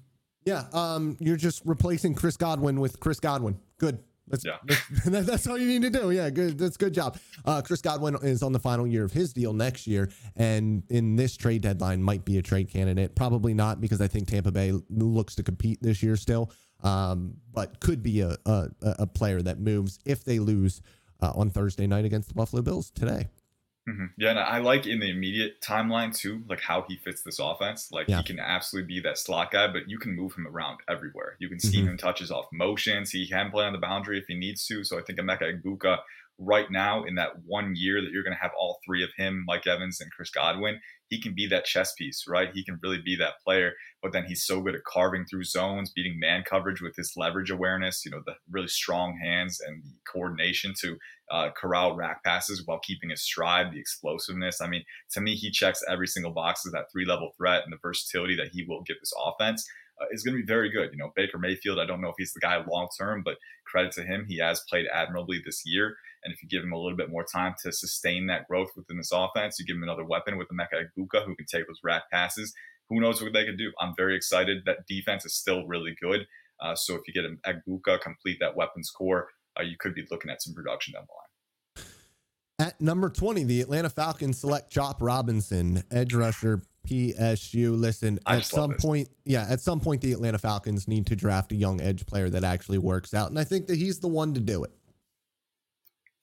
[0.49, 3.59] Yeah, um, you're just replacing Chris Godwin with Chris Godwin.
[3.77, 3.99] Good.
[4.27, 4.57] That's, yeah.
[5.05, 6.09] that's, that's all you need to do.
[6.09, 6.57] Yeah, good.
[6.57, 7.19] That's good job.
[7.45, 11.15] Uh, Chris Godwin is on the final year of his deal next year, and in
[11.15, 13.15] this trade deadline might be a trade candidate.
[13.15, 17.79] Probably not because I think Tampa Bay looks to compete this year still, um, but
[17.79, 20.81] could be a, a, a player that moves if they lose
[21.21, 23.27] uh, on Thursday night against the Buffalo Bills today.
[23.89, 24.05] Mm-hmm.
[24.17, 27.89] Yeah, and I like in the immediate timeline too, like how he fits this offense.
[27.91, 28.17] Like yeah.
[28.17, 31.35] he can absolutely be that slot guy, but you can move him around everywhere.
[31.39, 31.91] You can scheme mm-hmm.
[31.91, 33.11] him touches off motions.
[33.11, 34.83] He can play on the boundary if he needs to.
[34.83, 35.97] So I think Emeka Egbuka
[36.37, 39.43] right now in that one year that you're going to have all three of him,
[39.45, 42.49] Mike Evans and Chris Godwin, he can be that chess piece, right?
[42.53, 43.73] He can really be that player.
[44.01, 47.49] But then he's so good at carving through zones, beating man coverage with his leverage
[47.49, 50.97] awareness, you know, the really strong hands and the coordination to
[51.31, 54.61] uh, corral RAC passes while keeping his stride, the explosiveness.
[54.61, 57.73] I mean, to me, he checks every single box of that three level threat and
[57.73, 59.67] the versatility that he will give this offense.
[60.01, 60.91] Uh, is going to be very good.
[60.93, 63.91] You know, Baker Mayfield, I don't know if he's the guy long term, but credit
[63.93, 64.25] to him.
[64.29, 65.97] He has played admirably this year.
[66.23, 68.97] And if you give him a little bit more time to sustain that growth within
[68.97, 71.79] this offense, you give him another weapon with the Emeka Egbuka who can take those
[71.83, 72.53] RAC passes.
[72.89, 73.71] Who knows what they could do?
[73.79, 74.63] I'm very excited.
[74.65, 76.25] That defense is still really good.
[76.61, 80.05] Uh, so if you get an Egbuka, complete that weapons core, uh, you could be
[80.11, 82.69] looking at some production down the line.
[82.69, 87.79] At number 20, the Atlanta Falcons select Chop Robinson, edge rusher, PSU.
[87.79, 91.55] Listen, at some point, yeah, at some point, the Atlanta Falcons need to draft a
[91.55, 93.29] young edge player that actually works out.
[93.29, 94.71] And I think that he's the one to do it.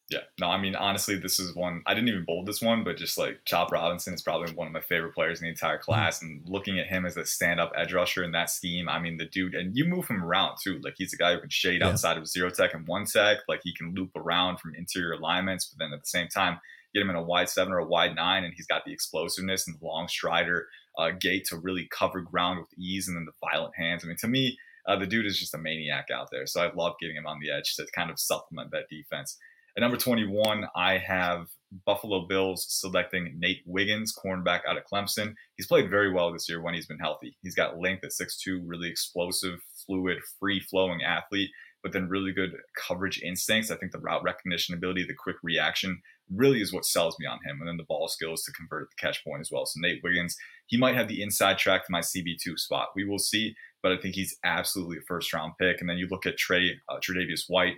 [0.09, 2.97] Yeah, no, I mean, honestly, this is one I didn't even bold this one, but
[2.97, 5.83] just like Chop Robinson is probably one of my favorite players in the entire mm-hmm.
[5.83, 6.23] class.
[6.23, 9.17] And looking at him as a stand up edge rusher in that scheme, I mean,
[9.17, 10.81] the dude, and you move him around too.
[10.85, 11.89] Like he's a guy who can shade yeah.
[11.89, 13.39] outside of zero tech and one tech.
[13.49, 16.61] Like he can loop around from interior alignments, but then at the same time,
[16.95, 19.67] get him in a wide seven or a wide nine, and he's got the explosiveness
[19.67, 23.49] and the long strider uh, gait to really cover ground with ease, and then the
[23.51, 24.05] violent hands.
[24.05, 26.47] I mean, to me, Uh, the dude is just a maniac out there.
[26.47, 29.37] So I love getting him on the edge to kind of supplement that defense.
[29.77, 31.49] At number 21, I have
[31.85, 35.35] Buffalo Bills selecting Nate Wiggins, cornerback out of Clemson.
[35.57, 37.37] He's played very well this year when he's been healthy.
[37.43, 41.51] He's got length at 6'2, really explosive, fluid, free flowing athlete,
[41.83, 42.53] but then really good
[42.89, 43.71] coverage instincts.
[43.71, 46.01] I think the route recognition ability, the quick reaction
[46.35, 47.59] really is what sells me on him.
[47.61, 49.67] And then the ball skills to convert at the catch point as well.
[49.67, 50.37] So Nate Wiggins,
[50.69, 52.89] he might have the inside track to my CB2 spot.
[52.97, 55.81] We will see, but I think he's absolutely a first round pick.
[55.81, 57.77] And then you look at Trey, uh, Tre'Davious White,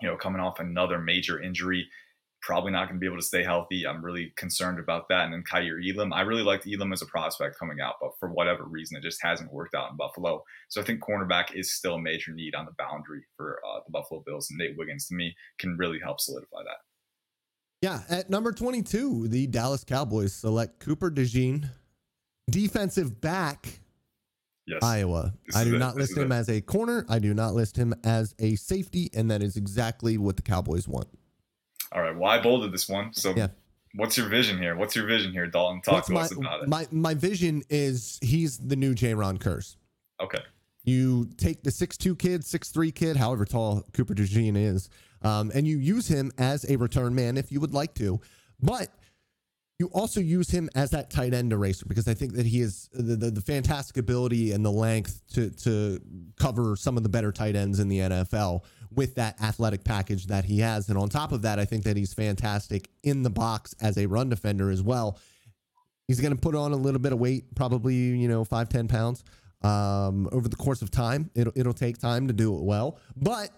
[0.00, 1.88] you know, coming off another major injury
[2.44, 3.86] probably not going to be able to stay healthy.
[3.86, 5.24] I'm really concerned about that.
[5.24, 8.30] And then Kaiir Elam, I really liked Elam as a prospect coming out, but for
[8.30, 10.44] whatever reason, it just hasn't worked out in Buffalo.
[10.68, 13.90] So I think cornerback is still a major need on the boundary for uh, the
[13.90, 14.50] Buffalo Bills.
[14.50, 16.76] And Nate Wiggins, to me, can really help solidify that.
[17.80, 21.70] Yeah, at number 22, the Dallas Cowboys select Cooper DeJean,
[22.50, 23.80] defensive back,
[24.66, 24.82] yes.
[24.82, 25.34] Iowa.
[25.46, 26.34] This I do not list him it.
[26.34, 27.04] as a corner.
[27.08, 30.88] I do not list him as a safety, and that is exactly what the Cowboys
[30.88, 31.08] want.
[31.92, 32.16] All right.
[32.16, 33.12] Well, I bolded this one.
[33.14, 33.48] So yeah.
[33.94, 34.76] what's your vision here?
[34.76, 35.80] What's your vision here, Dalton?
[35.80, 36.68] Talk what's to my, us about it.
[36.68, 39.76] My my vision is he's the new Jayron Kearse.
[40.20, 40.40] Okay.
[40.84, 44.90] You take the six two kid, six three kid, however tall Cooper DeJean is,
[45.22, 48.20] um, and you use him as a return man if you would like to.
[48.60, 48.90] But
[49.78, 52.88] you also use him as that tight end eraser because I think that he is
[52.92, 56.00] the, the, the, fantastic ability and the length to to
[56.38, 60.44] cover some of the better tight ends in the NFL with that athletic package that
[60.44, 60.88] he has.
[60.88, 64.06] And on top of that, I think that he's fantastic in the box as a
[64.06, 65.18] run defender as well.
[66.06, 68.86] He's going to put on a little bit of weight, probably, you know, five ten
[68.86, 69.24] pounds
[69.62, 71.30] um, over the course of time.
[71.34, 72.98] It'll, it'll take time to do it well.
[73.16, 73.50] But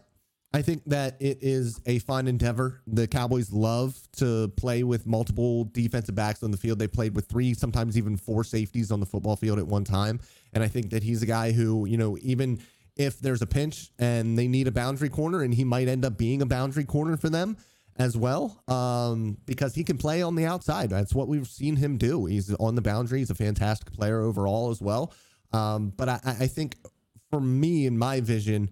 [0.53, 2.81] I think that it is a fun endeavor.
[2.87, 6.79] The Cowboys love to play with multiple defensive backs on the field.
[6.79, 10.21] They played with three, sometimes even four safeties on the football field at one time.
[10.55, 12.61] And I think that he's a guy who, you know, even
[12.97, 16.17] if there's a pinch and they need a boundary corner, and he might end up
[16.17, 17.59] being a boundary corner for them
[17.99, 20.89] as well, um, because he can play on the outside.
[20.89, 22.25] That's what we've seen him do.
[22.25, 23.19] He's on the boundary.
[23.19, 25.13] He's a fantastic player overall as well.
[25.53, 26.77] Um, but I, I think
[27.31, 28.71] for me, in my vision,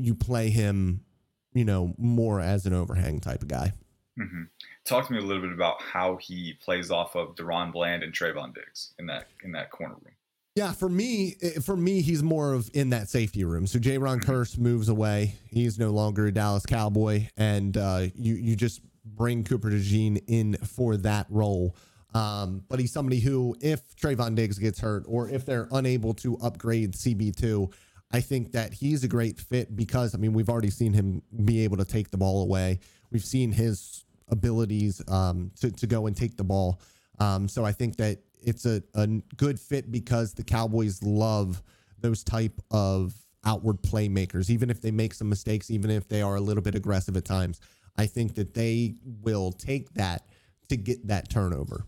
[0.00, 1.04] you play him
[1.54, 3.72] you know, more as an overhang type of guy.
[4.18, 4.42] Mm-hmm.
[4.84, 8.12] Talk to me a little bit about how he plays off of DaRon Bland and
[8.12, 10.14] Trevon Diggs in that in that corner room.
[10.54, 13.66] Yeah, for me, eh, for me, he's more of in that safety room.
[13.66, 14.30] So Jayron mm-hmm.
[14.30, 19.44] Kearse moves away; he's no longer a Dallas Cowboy, and uh, you you just bring
[19.44, 21.74] Cooper DeJean in for that role.
[22.14, 26.36] Um, but he's somebody who, if Trevon Diggs gets hurt, or if they're unable to
[26.38, 27.70] upgrade CB two,
[28.12, 31.64] I think that he's a great fit because I mean we've already seen him be
[31.64, 32.80] able to take the ball away.
[33.10, 36.80] We've seen his abilities um, to to go and take the ball.
[37.18, 41.62] Um, so I think that it's a, a good fit because the Cowboys love
[42.00, 46.36] those type of outward playmakers, even if they make some mistakes, even if they are
[46.36, 47.60] a little bit aggressive at times.
[47.96, 50.26] I think that they will take that
[50.68, 51.86] to get that turnover.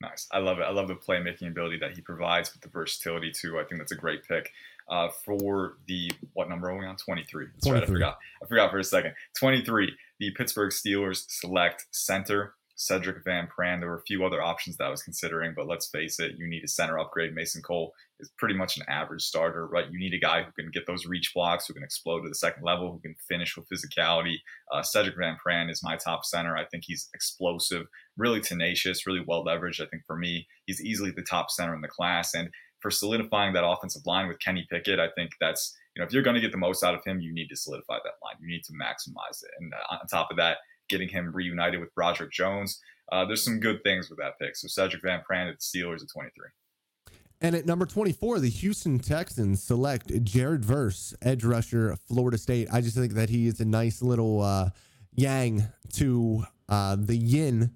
[0.00, 0.26] Nice.
[0.32, 0.62] I love it.
[0.62, 3.58] I love the playmaking ability that he provides with the versatility too.
[3.58, 4.50] I think that's a great pick
[4.88, 6.96] uh, for the what number are we on?
[6.96, 7.46] 23.
[7.52, 7.72] That's 23.
[7.72, 7.82] right.
[7.82, 8.18] I forgot.
[8.42, 9.14] I forgot for a second.
[9.38, 9.92] 23.
[10.18, 13.78] The Pittsburgh Steelers select center Sedrick Van Pran.
[13.78, 16.48] There were a few other options that I was considering, but let's face it, you
[16.48, 17.34] need a center upgrade.
[17.34, 19.90] Mason Cole is pretty much an average starter, right?
[19.90, 22.34] You need a guy who can get those reach blocks, who can explode to the
[22.34, 24.36] second level, who can finish with physicality.
[24.72, 26.56] Uh, Sedrick Van Pran is my top center.
[26.56, 29.82] I think he's explosive, really tenacious, really well leveraged.
[29.82, 32.32] I think for me, he's easily the top center in the class.
[32.32, 32.48] And
[32.80, 36.22] for solidifying that offensive line with Kenny Pickett, I think that's you know if you're
[36.22, 38.36] going to get the most out of him, you need to solidify that line.
[38.40, 39.50] You need to maximize it.
[39.58, 40.58] And uh, on top of that,
[40.90, 44.56] getting him reunited with Broderick Jones, uh, there's some good things with that pick.
[44.56, 46.48] So Sedrick Van Pran at the Steelers at 23.
[47.42, 52.68] And at number 24, the Houston Texans select Jared Verse, edge rusher, Florida State.
[52.70, 54.70] I just think that he is a nice little uh,
[55.14, 57.70] yang to uh, the yin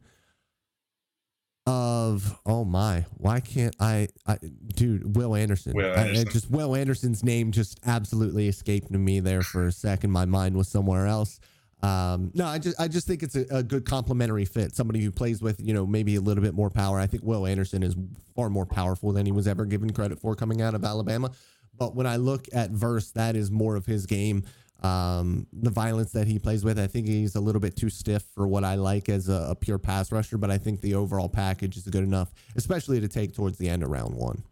[1.66, 4.36] of oh my why can't I, I
[4.74, 6.28] dude Will Anderson, Will Anderson.
[6.28, 10.56] I, just Will Anderson's name just absolutely escaped me there for a second my mind
[10.56, 11.40] was somewhere else
[11.84, 15.10] um, no I just I just think it's a, a, good complementary fit somebody who
[15.10, 17.94] plays with you know maybe a little bit more power I think Will Anderson is
[18.34, 21.30] far more powerful than he was ever given credit for coming out of Alabama
[21.76, 24.44] but when I look at verse that is more of his game
[24.84, 26.78] um, the violence that he plays with.
[26.78, 29.54] I think he's a little bit too stiff for what I like as a, a,
[29.54, 33.34] pure pass rusher, but I think the overall package is good enough, especially to take
[33.34, 34.42] towards the end of round one.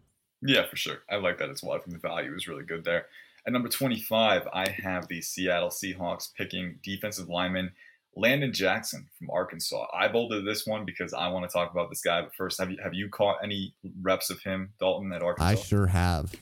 [0.41, 1.03] Yeah, for sure.
[1.09, 1.73] I like that as well.
[1.73, 3.05] I think the value is really good there.
[3.45, 7.71] At number 25, I have the Seattle Seahawks picking defensive lineman
[8.15, 9.85] Landon Jackson from Arkansas.
[9.93, 12.21] I bolded this one because I want to talk about this guy.
[12.21, 15.49] But first, have you have you caught any reps of him, Dalton, at Arkansas?
[15.49, 16.33] I sure have.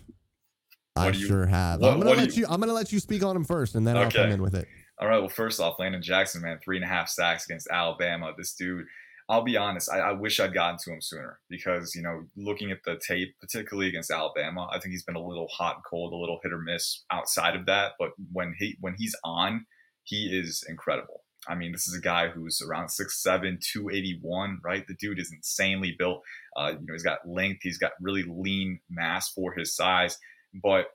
[0.95, 1.79] I What do you- sure have.
[1.79, 3.95] what- I'm gonna let you, I'm gonna let you speak on him first, and then
[3.97, 4.67] I'll come in with it.
[4.99, 5.17] All right.
[5.19, 8.33] Well, first off, Landon Jackson, man, three and a half sacks against Alabama.
[8.37, 8.85] This dude,
[9.31, 12.69] I'll be honest, I, I wish I'd gotten to him sooner because, you know, looking
[12.69, 16.11] at the tape, particularly against Alabama, I think he's been a little hot and cold,
[16.11, 17.93] a little hit or miss outside of that.
[17.97, 19.67] But when he when he's on,
[20.03, 21.23] he is incredible.
[21.47, 24.85] I mean, this is a guy who's around 6'7, 281, right?
[24.85, 26.21] The dude is insanely built.
[26.57, 30.17] Uh, you know, he's got length, he's got really lean mass for his size.
[30.61, 30.87] But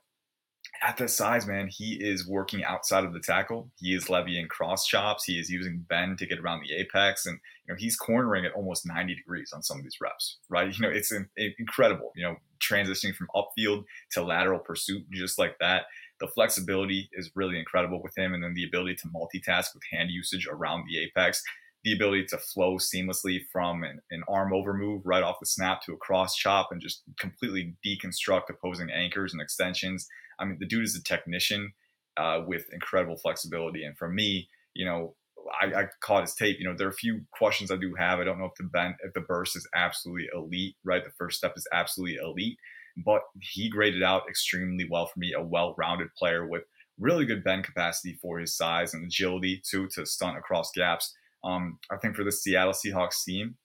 [0.81, 3.71] at that size, man, he is working outside of the tackle.
[3.77, 5.23] He is levying cross chops.
[5.23, 8.53] He is using bend to get around the apex, and you know he's cornering at
[8.53, 10.39] almost 90 degrees on some of these reps.
[10.49, 10.73] Right?
[10.77, 11.27] You know, it's in,
[11.59, 12.11] incredible.
[12.15, 15.83] You know, transitioning from upfield to lateral pursuit just like that.
[16.19, 20.09] The flexibility is really incredible with him, and then the ability to multitask with hand
[20.11, 21.43] usage around the apex.
[21.83, 25.81] The ability to flow seamlessly from an, an arm over move right off the snap
[25.83, 30.07] to a cross chop and just completely deconstruct opposing anchors and extensions.
[30.39, 31.73] I mean, the dude is a technician
[32.17, 33.83] uh, with incredible flexibility.
[33.83, 35.15] And for me, you know,
[35.61, 36.57] I, I caught his tape.
[36.59, 38.19] You know, there are a few questions I do have.
[38.19, 41.03] I don't know if the bend, if the burst is absolutely elite, right?
[41.03, 42.57] The first step is absolutely elite,
[42.97, 45.33] but he graded out extremely well for me.
[45.33, 46.63] A well-rounded player with
[46.99, 51.13] really good bend capacity for his size and agility too to stunt across gaps.
[51.43, 53.55] Um, I think for the Seattle Seahawks team,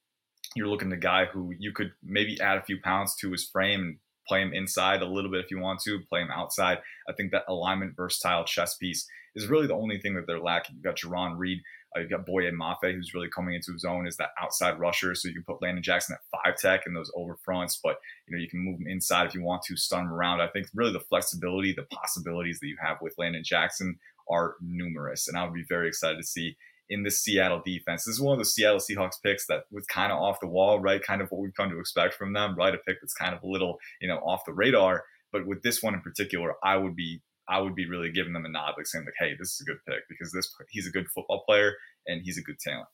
[0.54, 3.48] you're looking at a guy who you could maybe add a few pounds to his
[3.48, 6.78] frame and play him inside a little bit if you want to, play him outside.
[7.08, 10.76] I think that alignment, versatile chess piece is really the only thing that they're lacking.
[10.76, 11.60] You've got Jarran Reed,
[11.94, 15.14] uh, you've got Boye Mafe, who's really coming into his own as that outside rusher.
[15.14, 18.36] So you can put Landon Jackson at five tech and those over fronts, but you
[18.36, 20.40] know you can move him inside if you want to, stun him around.
[20.40, 23.98] I think really the flexibility, the possibilities that you have with Landon Jackson
[24.30, 26.56] are numerous, and I would be very excited to see
[26.88, 28.04] in the Seattle defense.
[28.04, 30.80] This is one of the Seattle Seahawks picks that was kind of off the wall,
[30.80, 31.02] right?
[31.02, 32.74] Kind of what we've come to expect from them, right?
[32.74, 35.04] A pick that's kind of a little, you know, off the radar.
[35.32, 38.44] But with this one in particular, I would be I would be really giving them
[38.44, 40.90] a nod, like saying like, hey, this is a good pick because this he's a
[40.90, 41.74] good football player
[42.06, 42.88] and he's a good talent.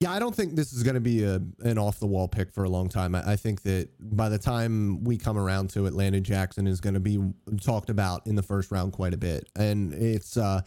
[0.00, 2.52] Yeah, I don't think this is going to be a an off the wall pick
[2.52, 3.14] for a long time.
[3.14, 6.80] I, I think that by the time we come around to it, Landon Jackson is
[6.80, 7.20] going to be
[7.60, 10.62] talked about in the first round quite a bit, and it's uh,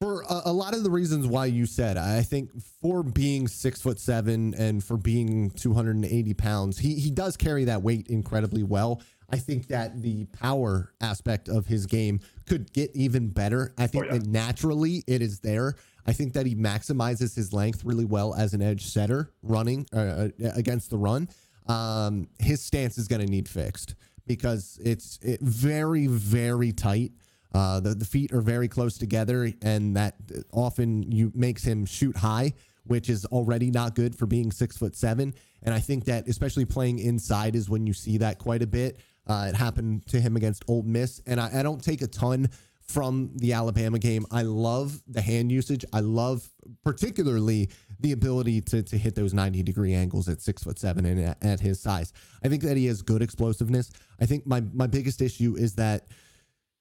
[0.00, 1.96] for a, a lot of the reasons why you said.
[1.96, 2.50] I think
[2.82, 7.10] for being six foot seven and for being two hundred and eighty pounds, he he
[7.10, 9.00] does carry that weight incredibly well.
[9.28, 13.74] I think that the power aspect of his game could get even better.
[13.76, 14.18] I think Oh, yeah.
[14.18, 15.74] that naturally it is there.
[16.06, 20.28] I think that he maximizes his length really well as an edge setter running uh,
[20.54, 21.28] against the run.
[21.66, 23.96] Um, his stance is going to need fixed
[24.28, 27.10] because it's it very, very tight.
[27.54, 30.16] Uh, the, the feet are very close together, and that
[30.52, 32.52] often you makes him shoot high,
[32.84, 35.34] which is already not good for being six foot seven.
[35.62, 38.98] And I think that especially playing inside is when you see that quite a bit.
[39.26, 42.48] Uh, it happened to him against Ole Miss, and I, I don't take a ton
[42.86, 44.24] from the Alabama game.
[44.30, 45.84] I love the hand usage.
[45.92, 46.48] I love
[46.84, 51.20] particularly the ability to to hit those 90 degree angles at six foot seven and
[51.20, 52.12] at, at his size.
[52.44, 53.90] I think that he has good explosiveness.
[54.20, 56.06] I think my my biggest issue is that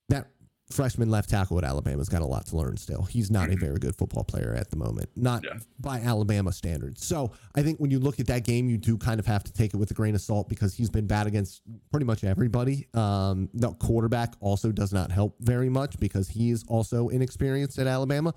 [0.09, 0.27] that
[0.71, 3.03] freshman left tackle at Alabama's got a lot to learn still.
[3.03, 5.59] He's not a very good football player at the moment, not Yeah.
[5.79, 7.05] by Alabama standards.
[7.05, 9.53] So I think when you look at that game, you do kind of have to
[9.53, 12.87] take it with a grain of salt because he's been bad against pretty much everybody.
[12.95, 17.85] Um, the quarterback also does not help very much because he is also inexperienced at
[17.87, 18.33] Alabama.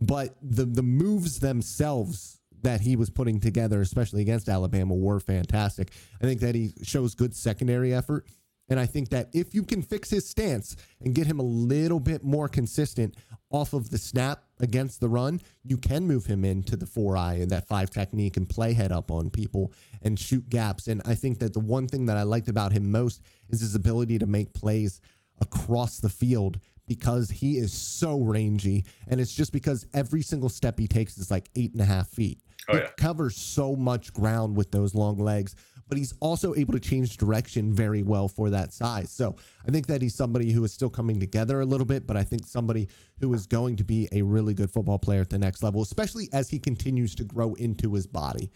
[0.00, 5.90] But the the moves themselves that he was putting together, especially against Alabama, were fantastic.
[6.20, 8.26] I think that he shows good secondary effort.
[8.72, 12.00] And I think that if you can fix his stance and get him a little
[12.00, 13.18] bit more consistent
[13.50, 17.34] off of the snap against the run, you can move him into the four eye
[17.34, 20.86] and that five technique and play head up on people and shoot gaps.
[20.86, 23.74] And I think that the one thing that I liked about him most is his
[23.74, 25.02] ability to make plays
[25.42, 26.58] across the field
[26.88, 28.86] because he is so rangy.
[29.06, 32.08] And it's just because every single step he takes is like eight and a half
[32.08, 32.40] feet.
[32.70, 32.88] Oh, he yeah.
[32.96, 35.56] covers so much ground with those long legs,
[35.88, 39.10] but he's also able to change direction very well for that size.
[39.10, 42.16] So I think that he's somebody who is still coming together a little bit, but
[42.16, 42.88] I think somebody
[43.20, 46.28] who is going to be a really good football player at the next level, especially
[46.32, 48.50] as he continues to grow into his body.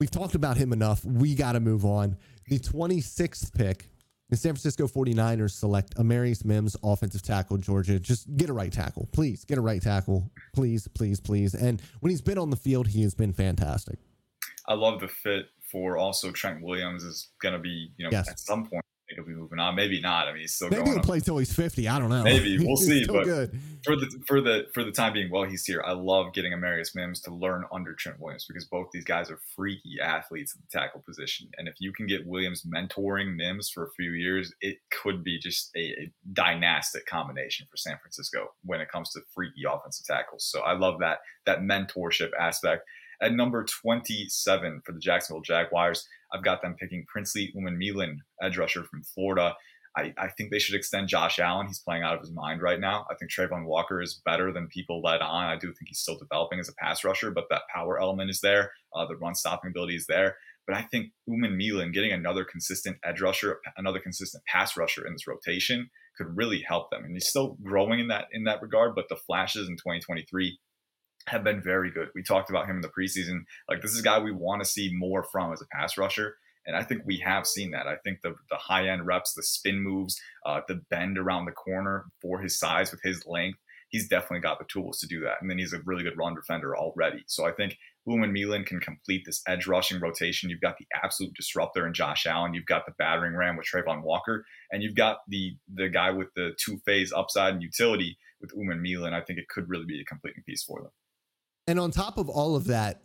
[0.00, 1.04] We've talked about him enough.
[1.04, 2.16] We got to move on.
[2.48, 3.88] The 26th pick,
[4.28, 8.00] the San Francisco 49ers select Amarius Mims, offensive tackle, Georgia.
[8.00, 9.08] Just get a right tackle.
[9.12, 10.30] Please get a right tackle.
[10.52, 11.54] Please, please, please.
[11.54, 13.98] And when he's been on the field, he has been fantastic.
[14.66, 18.28] I love the fit for also Trent Williams is going to be, you know, Yes.
[18.28, 19.74] at some point he'll be moving on.
[19.74, 20.28] Maybe not.
[20.28, 21.88] I mean, he's still maybe he'll play till he's fifty.
[21.88, 22.22] I don't know.
[22.22, 23.04] Maybe we'll see.
[23.06, 23.60] but good.
[23.84, 26.94] for the for the for the time being, while he's here, I love getting Amarius
[26.94, 30.78] Mims to learn under Trent Williams because both these guys are freaky athletes at the
[30.78, 34.78] tackle position, and if you can get Williams mentoring Mims for a few years, it
[35.02, 39.64] could be just a, a dynastic combination for San Francisco when it comes to freaky
[39.68, 40.44] offensive tackles.
[40.46, 42.82] So I love that that mentorship aspect.
[43.24, 48.84] At number 27 for the Jacksonville Jaguars, I've got them picking Princely Umanmielen, edge rusher
[48.84, 49.54] from Florida.
[49.96, 51.66] I, I, think they should extend Josh Allen.
[51.66, 53.06] He's playing out of his mind right now.
[53.10, 55.46] I think Travon Walker is better than people let on.
[55.46, 58.40] I do think he's still developing as a pass rusher, but that power element is
[58.42, 58.72] there.
[58.94, 60.36] Uh, the run stopping ability is there.
[60.66, 65.26] But I think Umanmielen getting another consistent edge rusher, another consistent pass rusher in this
[65.26, 67.04] rotation could really help them.
[67.04, 68.94] And he's still growing in that in that regard.
[68.94, 70.58] But the flashes in 2023
[71.26, 72.08] have been very good.
[72.14, 73.44] We talked about him in the preseason.
[73.68, 76.36] Like this is a guy we want to see more from as a pass rusher.
[76.66, 77.86] And I think we have seen that.
[77.86, 81.52] I think the the high end reps, the spin moves, uh, the bend around the
[81.52, 83.58] corner for his size with his length,
[83.88, 85.40] he's definitely got the tools to do that.
[85.40, 87.22] And then he's a really good run defender already.
[87.26, 87.76] So I think
[88.08, 90.50] Umanmielen can complete this edge rushing rotation.
[90.50, 92.54] You've got the absolute disruptor in Josh Allen.
[92.54, 96.28] You've got the battering ram with Travon Walker, and you've got the the guy with
[96.34, 99.12] the two phase upside and utility with Umanmielen.
[99.12, 100.90] I think it could really be a completing piece for them.
[101.66, 103.02] And on top of all of that,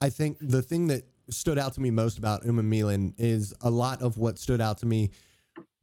[0.00, 4.02] I think the thing that stood out to me most about Umanmielen is a lot
[4.02, 5.10] of what stood out to me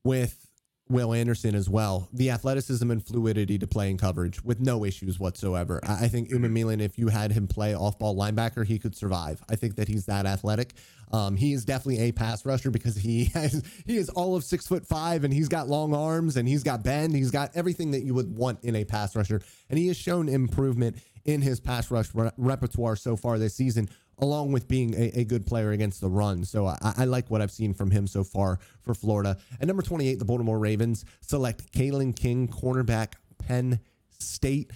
[0.03, 0.49] with
[0.90, 2.10] Will Anderson as well.
[2.12, 5.80] The athleticism and fluidity to play in coverage with no issues whatsoever.
[5.84, 9.40] I think Umanmielen, if you had him play off ball linebacker, he could survive.
[9.48, 10.74] I think that he's that athletic.
[11.12, 14.68] Um, he is definitely a pass rusher because he has he is all of six
[14.68, 17.16] foot five and he's got long arms and he's got bend.
[17.16, 19.42] He's got everything that you would want in a pass rusher.
[19.70, 23.90] And he has shown improvement in his pass rush re- repertoire so far this season,
[24.20, 26.43] along with being a, a good player against the run.
[26.43, 29.38] So I, I, like what I've seen from him so far for Florida.
[29.59, 33.80] At number 28, the Baltimore Ravens select Kalen King, cornerback, Penn
[34.20, 34.72] State.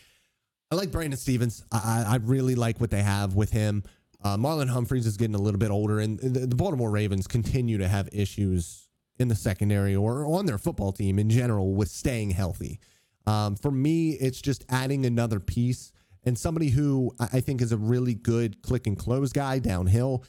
[0.71, 1.63] I like Brandon Stephens.
[1.71, 3.83] I, I really like what they have with him.
[4.23, 7.77] Uh, Marlon Humphreys is getting a little bit older, and the, the Baltimore Ravens continue
[7.77, 8.87] to have issues
[9.19, 12.79] in the secondary or on their football team in general with staying healthy.
[13.27, 15.91] Um, for me, it's just adding another piece
[16.25, 20.23] and somebody who I think is a really good click and close guy downhill.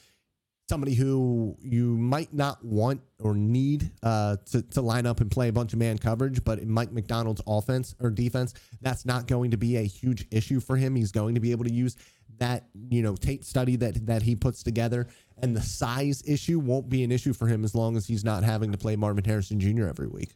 [0.67, 5.47] Somebody who you might not want or need uh, to, to line up and play
[5.47, 9.51] a bunch of man coverage, but in Mike Macdonald's offense or defense, that's not going
[9.51, 10.95] to be a huge issue for him.
[10.95, 11.95] He's going to be able to use
[12.39, 16.89] that you know tape study that that he puts together, and the size issue won't
[16.89, 19.59] be an issue for him as long as he's not having to play Marvin Harrison
[19.59, 19.87] Jr.
[19.87, 20.33] every week.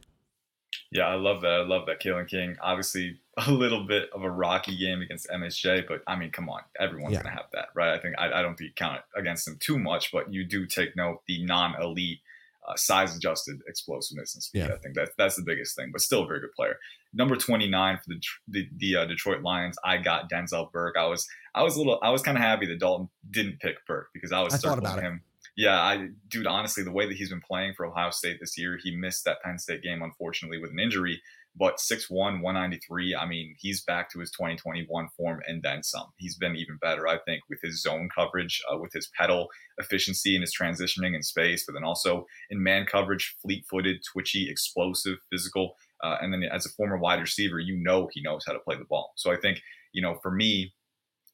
[0.92, 1.52] Yeah, I love that.
[1.52, 2.00] I love that.
[2.00, 6.30] Kalen King, obviously a little bit of a rocky game against MSJ, but I mean,
[6.30, 7.22] come on, everyone's yeah.
[7.22, 7.94] gonna have that, right?
[7.94, 10.44] I think I, I don't think you count it against him too much, but you
[10.44, 12.20] do take note the non-elite
[12.68, 14.60] uh, size adjusted explosiveness and speed.
[14.60, 14.74] Yeah.
[14.74, 16.76] I think that's that's the biggest thing, but still a very good player.
[17.12, 20.96] Number 29 for the the, the uh, Detroit Lions, I got Denzel Burke.
[20.98, 23.86] I was I was a little I was kind of happy that Dalton didn't pick
[23.86, 25.14] Burke because I was I circling him.
[25.14, 25.29] It.
[25.56, 28.78] Yeah, I dude, honestly, the way that he's been playing for Ohio State this year,
[28.82, 31.20] he missed that Penn State game unfortunately with an injury.
[31.56, 36.06] But 6'1, 193, I mean, he's back to his 2021 form and then some.
[36.16, 39.48] He's been even better, I think, with his zone coverage, uh, with his pedal
[39.78, 44.48] efficiency and his transitioning in space, but then also in man coverage, fleet footed, twitchy,
[44.48, 45.74] explosive, physical.
[46.02, 48.76] Uh, and then as a former wide receiver, you know he knows how to play
[48.76, 49.12] the ball.
[49.16, 49.60] So I think,
[49.92, 50.72] you know, for me,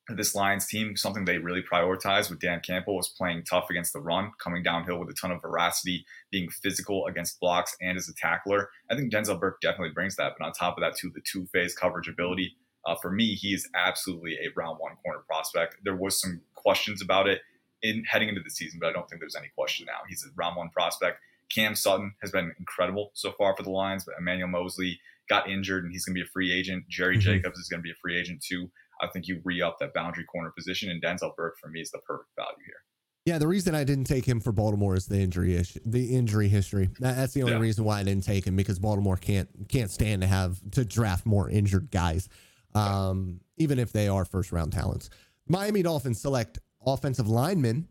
[0.09, 4.01] this Lions team, something they really prioritized with Dan Campbell was playing tough against the
[4.01, 8.15] run, coming downhill with a ton of veracity, being physical against blocks and as a
[8.15, 8.71] tackler.
[8.91, 10.35] I think Denzel Burke definitely brings that.
[10.39, 12.57] But on top of that, too, the two phase coverage ability.
[12.87, 15.77] Uh, for me, he is absolutely a round one corner prospect.
[15.83, 17.41] There was some questions about it
[17.83, 19.99] in heading into the season, but I don't think there's any question now.
[20.09, 21.19] He's a round one prospect.
[21.53, 25.85] Cam Sutton has been incredible so far for the Lions, but Emmanuel Moseley got injured
[25.85, 26.89] and he's going to be a free agent.
[26.89, 27.23] Jerry mm-hmm.
[27.23, 28.71] Jacobs is going to be a free agent too.
[29.01, 31.91] I think you re up that boundary corner position, and Denzel Burke for me is
[31.91, 32.77] the perfect value here.
[33.27, 36.49] Yeah, the reason I didn't take him for Baltimore is the injury issue, the injury
[36.49, 36.91] history.
[37.01, 37.61] That's the only yeah.
[37.61, 41.27] reason why I didn't take him because Baltimore can't can't stand to have to draft
[41.27, 42.29] more injured guys,
[42.75, 45.11] um, even if they are first round talents.
[45.49, 47.89] Miami Dolphins select offensive lineman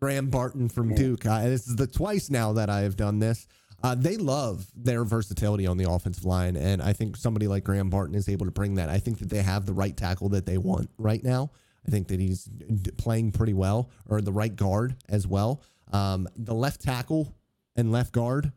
[0.00, 1.24] Graham Barton from Duke.
[1.24, 3.46] Uh, this is the twice now that I have done this.
[3.82, 7.90] Uh, they love their versatility on the offensive line, and I think somebody like Graham
[7.90, 8.88] Barton is able to bring that.
[8.88, 11.50] I think that they have the right tackle that they want right now.
[11.86, 12.48] I think that he's
[12.96, 15.62] playing pretty well, or the right guard as well.
[15.92, 17.32] Um, the left tackle
[17.76, 18.50] and left guard,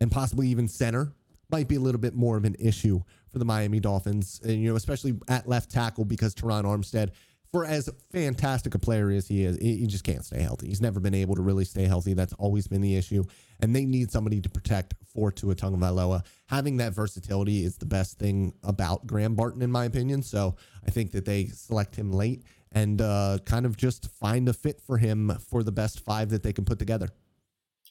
[0.00, 1.12] and possibly even center,
[1.50, 4.70] might be a little bit more of an issue for the Miami Dolphins, and you
[4.70, 7.10] know, especially at left tackle because Terron Armstead
[7.54, 10.66] for as fantastic a player as he is, he just can't stay healthy.
[10.66, 12.12] He's never been able to really stay healthy.
[12.12, 13.22] That's always been the issue.
[13.64, 16.22] And they need somebody to protect for Tua Tagovailoa.
[16.48, 20.22] Having that versatility is the best thing about Graham Barton, in my opinion.
[20.22, 20.56] So
[20.86, 22.42] I think that they select him late
[22.72, 26.42] and uh, kind of just find a fit for him for the best five that
[26.42, 27.08] they can put together.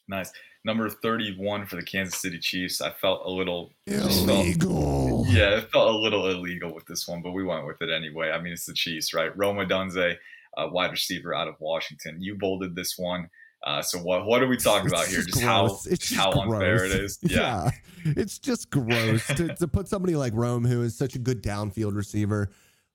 [0.06, 0.30] Nice.
[0.64, 2.80] Number 31 for the Kansas City Chiefs.
[2.80, 5.24] I felt a little illegal.
[5.24, 7.90] Felt, yeah, it felt a little illegal with this one, but we went with it
[7.90, 8.30] anyway.
[8.30, 9.36] I mean, it's the Chiefs, right?
[9.36, 10.18] Rome Odunze,
[10.56, 12.22] uh, wide receiver out of Washington.
[12.22, 13.28] You bolded this one.
[13.64, 15.22] Uh, so what what are we talking about here?
[15.22, 16.52] Just, how it's just how gross.
[16.52, 17.18] unfair it is.
[17.22, 17.70] Yeah, yeah
[18.04, 21.96] it's just gross to, to, put somebody like Rome, who is such a good downfield
[21.96, 22.50] receiver,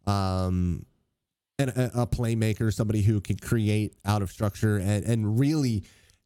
[0.05, 0.85] um,
[1.57, 5.83] and a, a, playmaker, somebody who can create out of structure and and really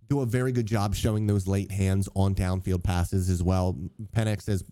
[0.09, 3.77] do a very good job showing those late hands on downfield passes as well.
[4.13, 4.63] Penix has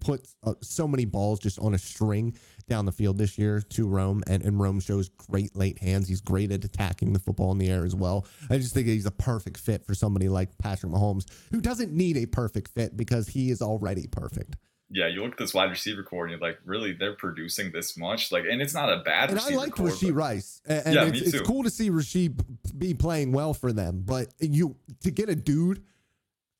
[0.00, 2.36] put uh, so many balls just on a string
[2.68, 6.08] down the field this year to Rome, and, and Rome shows great late hands.
[6.08, 8.26] He's great at attacking the football in the air as well.
[8.48, 12.16] I just think he's a perfect fit for somebody like Patrick Mahomes, who doesn't need
[12.16, 14.56] a perfect fit because he is already perfect
[14.92, 17.96] yeah, you look at this wide receiver corps and you're like, really, they're producing this
[17.96, 18.32] much?
[18.32, 19.30] Like, and it's not a bad.
[19.30, 21.38] And I like core, Rashee Rice, and, and yeah, it's, me too.
[21.38, 22.38] it's cool to see Rashee
[22.76, 24.02] be playing well for them.
[24.04, 25.84] But you to get a dude,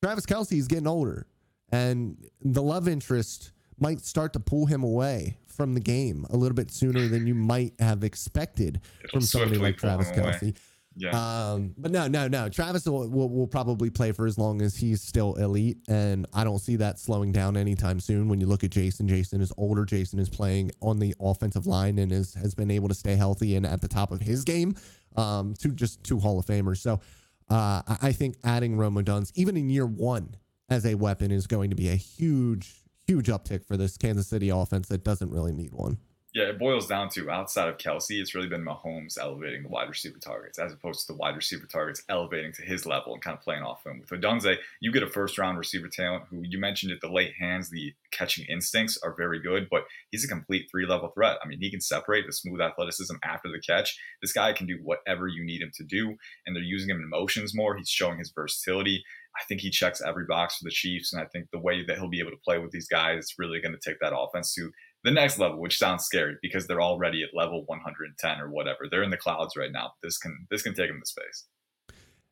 [0.01, 1.27] Travis Kelce is getting older,
[1.73, 6.55] and the love interest might start to pull him away from the game a little
[6.55, 10.43] bit sooner than you might have expected It'll from somebody like Travis Kelce.
[10.43, 10.55] Away.
[10.97, 11.11] Yeah.
[11.11, 12.49] Um, but no, no, no.
[12.49, 16.45] Travis will, will, will, probably play for as long as he's still elite, and I
[16.45, 18.29] don't see that slowing down anytime soon.
[18.29, 19.85] When you look at Jason, Jason is older.
[19.85, 23.55] Jason is playing on the offensive line and is has been able to stay healthy
[23.55, 24.75] and at the top of his game.
[25.17, 26.79] Um, to just two Hall of Famers.
[26.79, 27.01] So,
[27.49, 30.37] uh, I think adding Rome Odunze, even in year one
[30.71, 32.75] as a weapon is going to be a huge,
[33.07, 35.99] huge uptick for this Kansas City offense that doesn't really need one.
[36.33, 39.89] Yeah, it boils down to outside of Kelce, it's really been Mahomes elevating the wide
[39.89, 43.37] receiver targets as opposed to the wide receiver targets elevating to his level and kind
[43.37, 43.99] of playing off him.
[43.99, 47.33] With Odunze, you get a first round receiver talent who you mentioned it, the late
[47.41, 51.39] hands, the catching instincts are very good, but he's a complete three level threat.
[51.43, 53.99] I mean, he can separate the smooth athleticism after the catch.
[54.23, 56.17] This guy can do whatever you need him to do,
[56.47, 57.77] and they're using him in motions more.
[57.77, 59.03] He's showing his versatility.
[59.37, 61.99] I think he checks every box for the Chiefs, and I think the way that
[61.99, 64.55] he'll be able to play with these guys is really going to take that offense
[64.55, 64.71] to
[65.05, 68.81] the next level, which sounds scary because they're already at level 110 or whatever.
[68.91, 69.93] They're in the clouds right now.
[70.03, 71.47] This can this can take them to space.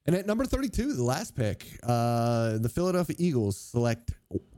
[0.06, 4.12] And at number 32, the last pick, uh, the Philadelphia Eagles select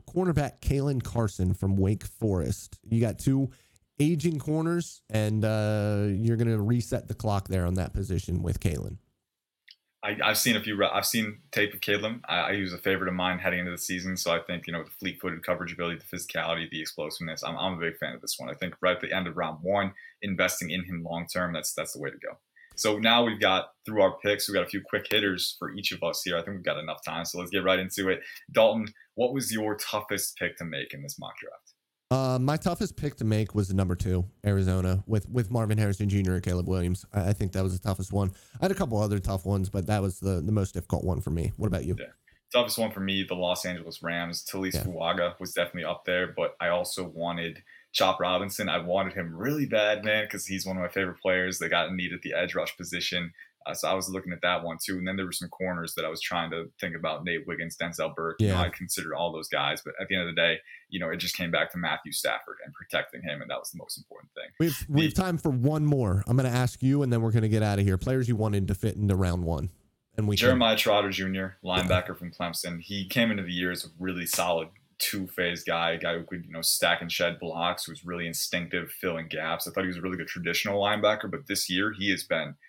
[0.07, 2.79] cornerback Caelen Carson from Wake Forest.
[2.89, 3.49] You got two
[3.99, 8.59] aging corners, and uh, you're going to reset the clock there on that position with
[8.59, 8.97] Caelen.
[10.03, 10.83] I, have seen a few.
[10.83, 12.21] I've seen tape of Caelen.
[12.27, 14.17] I, I use a favorite of mine heading into the season.
[14.17, 17.43] So I think you know the fleet-footed coverage ability, the physicality, the explosiveness.
[17.43, 18.49] I'm, I'm a big fan of this one.
[18.49, 21.73] I think right at the end of round one, investing in him long term, that's
[21.73, 22.37] that's the way to go.
[22.75, 25.91] So now we've got through our picks, we've got a few quick hitters for each
[25.91, 26.37] of us here.
[26.37, 27.25] I think we've got enough time.
[27.25, 28.21] So let's get right into it.
[28.51, 31.70] Dalton, what was your toughest pick to make in this mock draft?
[32.11, 36.09] Uh, my toughest pick to make was the number two, Arizona, with with Marvin Harrison
[36.09, 36.33] Jr.
[36.33, 37.05] and Caleb Williams.
[37.13, 38.33] I, I, think that was the toughest one.
[38.59, 41.21] I had a couple other tough ones, but that was the, the most difficult one
[41.21, 41.53] for me.
[41.55, 41.95] What about you?
[41.97, 42.07] Yeah.
[42.51, 44.43] Toughest one for me, the Los Angeles Rams.
[44.43, 44.83] Taliese yeah.
[44.83, 48.67] Fuaga was definitely up there, but I also wanted Chop Robinson.
[48.67, 51.59] I wanted him really bad, man, because he's one of my favorite players.
[51.59, 53.31] They got a need at the edge rush position.
[53.65, 54.97] Uh, so I was looking at that one too.
[54.97, 57.77] And then there were some corners that I was trying to think about Nate Wiggins,
[57.77, 58.37] Denzel Burke.
[58.39, 58.47] Yeah.
[58.47, 60.57] You know, I considered all those guys, but at the end of the day,
[60.89, 63.69] you know, it just came back to Matthew Stafford and protecting him, and that was
[63.69, 64.45] the most important thing.
[64.59, 66.23] We've we have time for one more.
[66.27, 67.97] I'm going to ask you, and then we're going to get out of here.
[67.97, 69.69] Players you wanted to fit into round one.
[70.17, 70.79] And we Jeremiah can...
[70.79, 72.81] Trotter Jr., linebacker from Clemson.
[72.81, 76.45] He came into the year as a really solid two-phase guy, a guy who could,
[76.45, 79.67] you know, stack and shed blocks, who was really instinctive, filling gaps.
[79.67, 82.55] I thought he was a really good traditional linebacker, but this year he has been–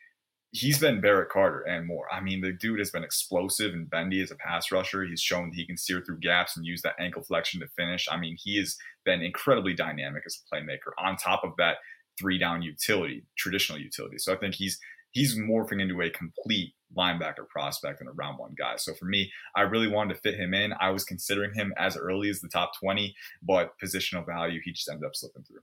[0.52, 2.06] he's been Barrett Carter and more.
[2.12, 5.02] I mean, the dude has been explosive and bendy as a pass rusher.
[5.02, 8.06] He's shown that he can steer through gaps and use that ankle flexion to finish.
[8.10, 11.78] I mean, he has been incredibly dynamic as a playmaker on top of that
[12.18, 14.18] three down utility, traditional utility.
[14.18, 14.78] So I think he's
[15.12, 18.76] he's morphing into a complete linebacker prospect and a round one guy.
[18.76, 20.74] So for me, I really wanted to fit him in.
[20.78, 24.88] I was considering him as early as the top 20, but positional value, he just
[24.88, 25.60] ended up slipping through.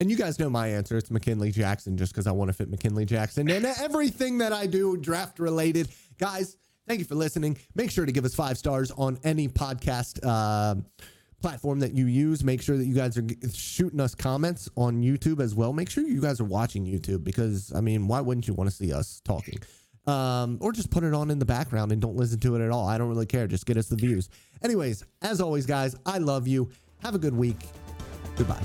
[0.00, 0.96] And you guys know my answer.
[0.96, 4.66] It's McKinley Jackson, just because I want to fit McKinley Jackson and everything that I
[4.66, 5.88] do draft related.
[6.18, 6.56] Guys,
[6.88, 7.56] thank you for listening.
[7.74, 10.74] Make sure to give us five stars on any podcast uh,
[11.40, 12.42] platform that you use.
[12.42, 13.24] Make sure that you guys are
[13.54, 15.72] shooting us comments on YouTube as well.
[15.72, 18.74] Make sure you guys are watching YouTube because, I mean, why wouldn't you want to
[18.74, 19.58] see us talking?
[20.06, 22.70] Um, or just put it on in the background and don't listen to it at
[22.70, 22.86] all.
[22.88, 23.46] I don't really care.
[23.46, 24.28] Just get us the views.
[24.62, 26.68] Anyways, as always, guys, I love you.
[27.02, 27.58] Have a good week.
[28.36, 28.62] Goodbye.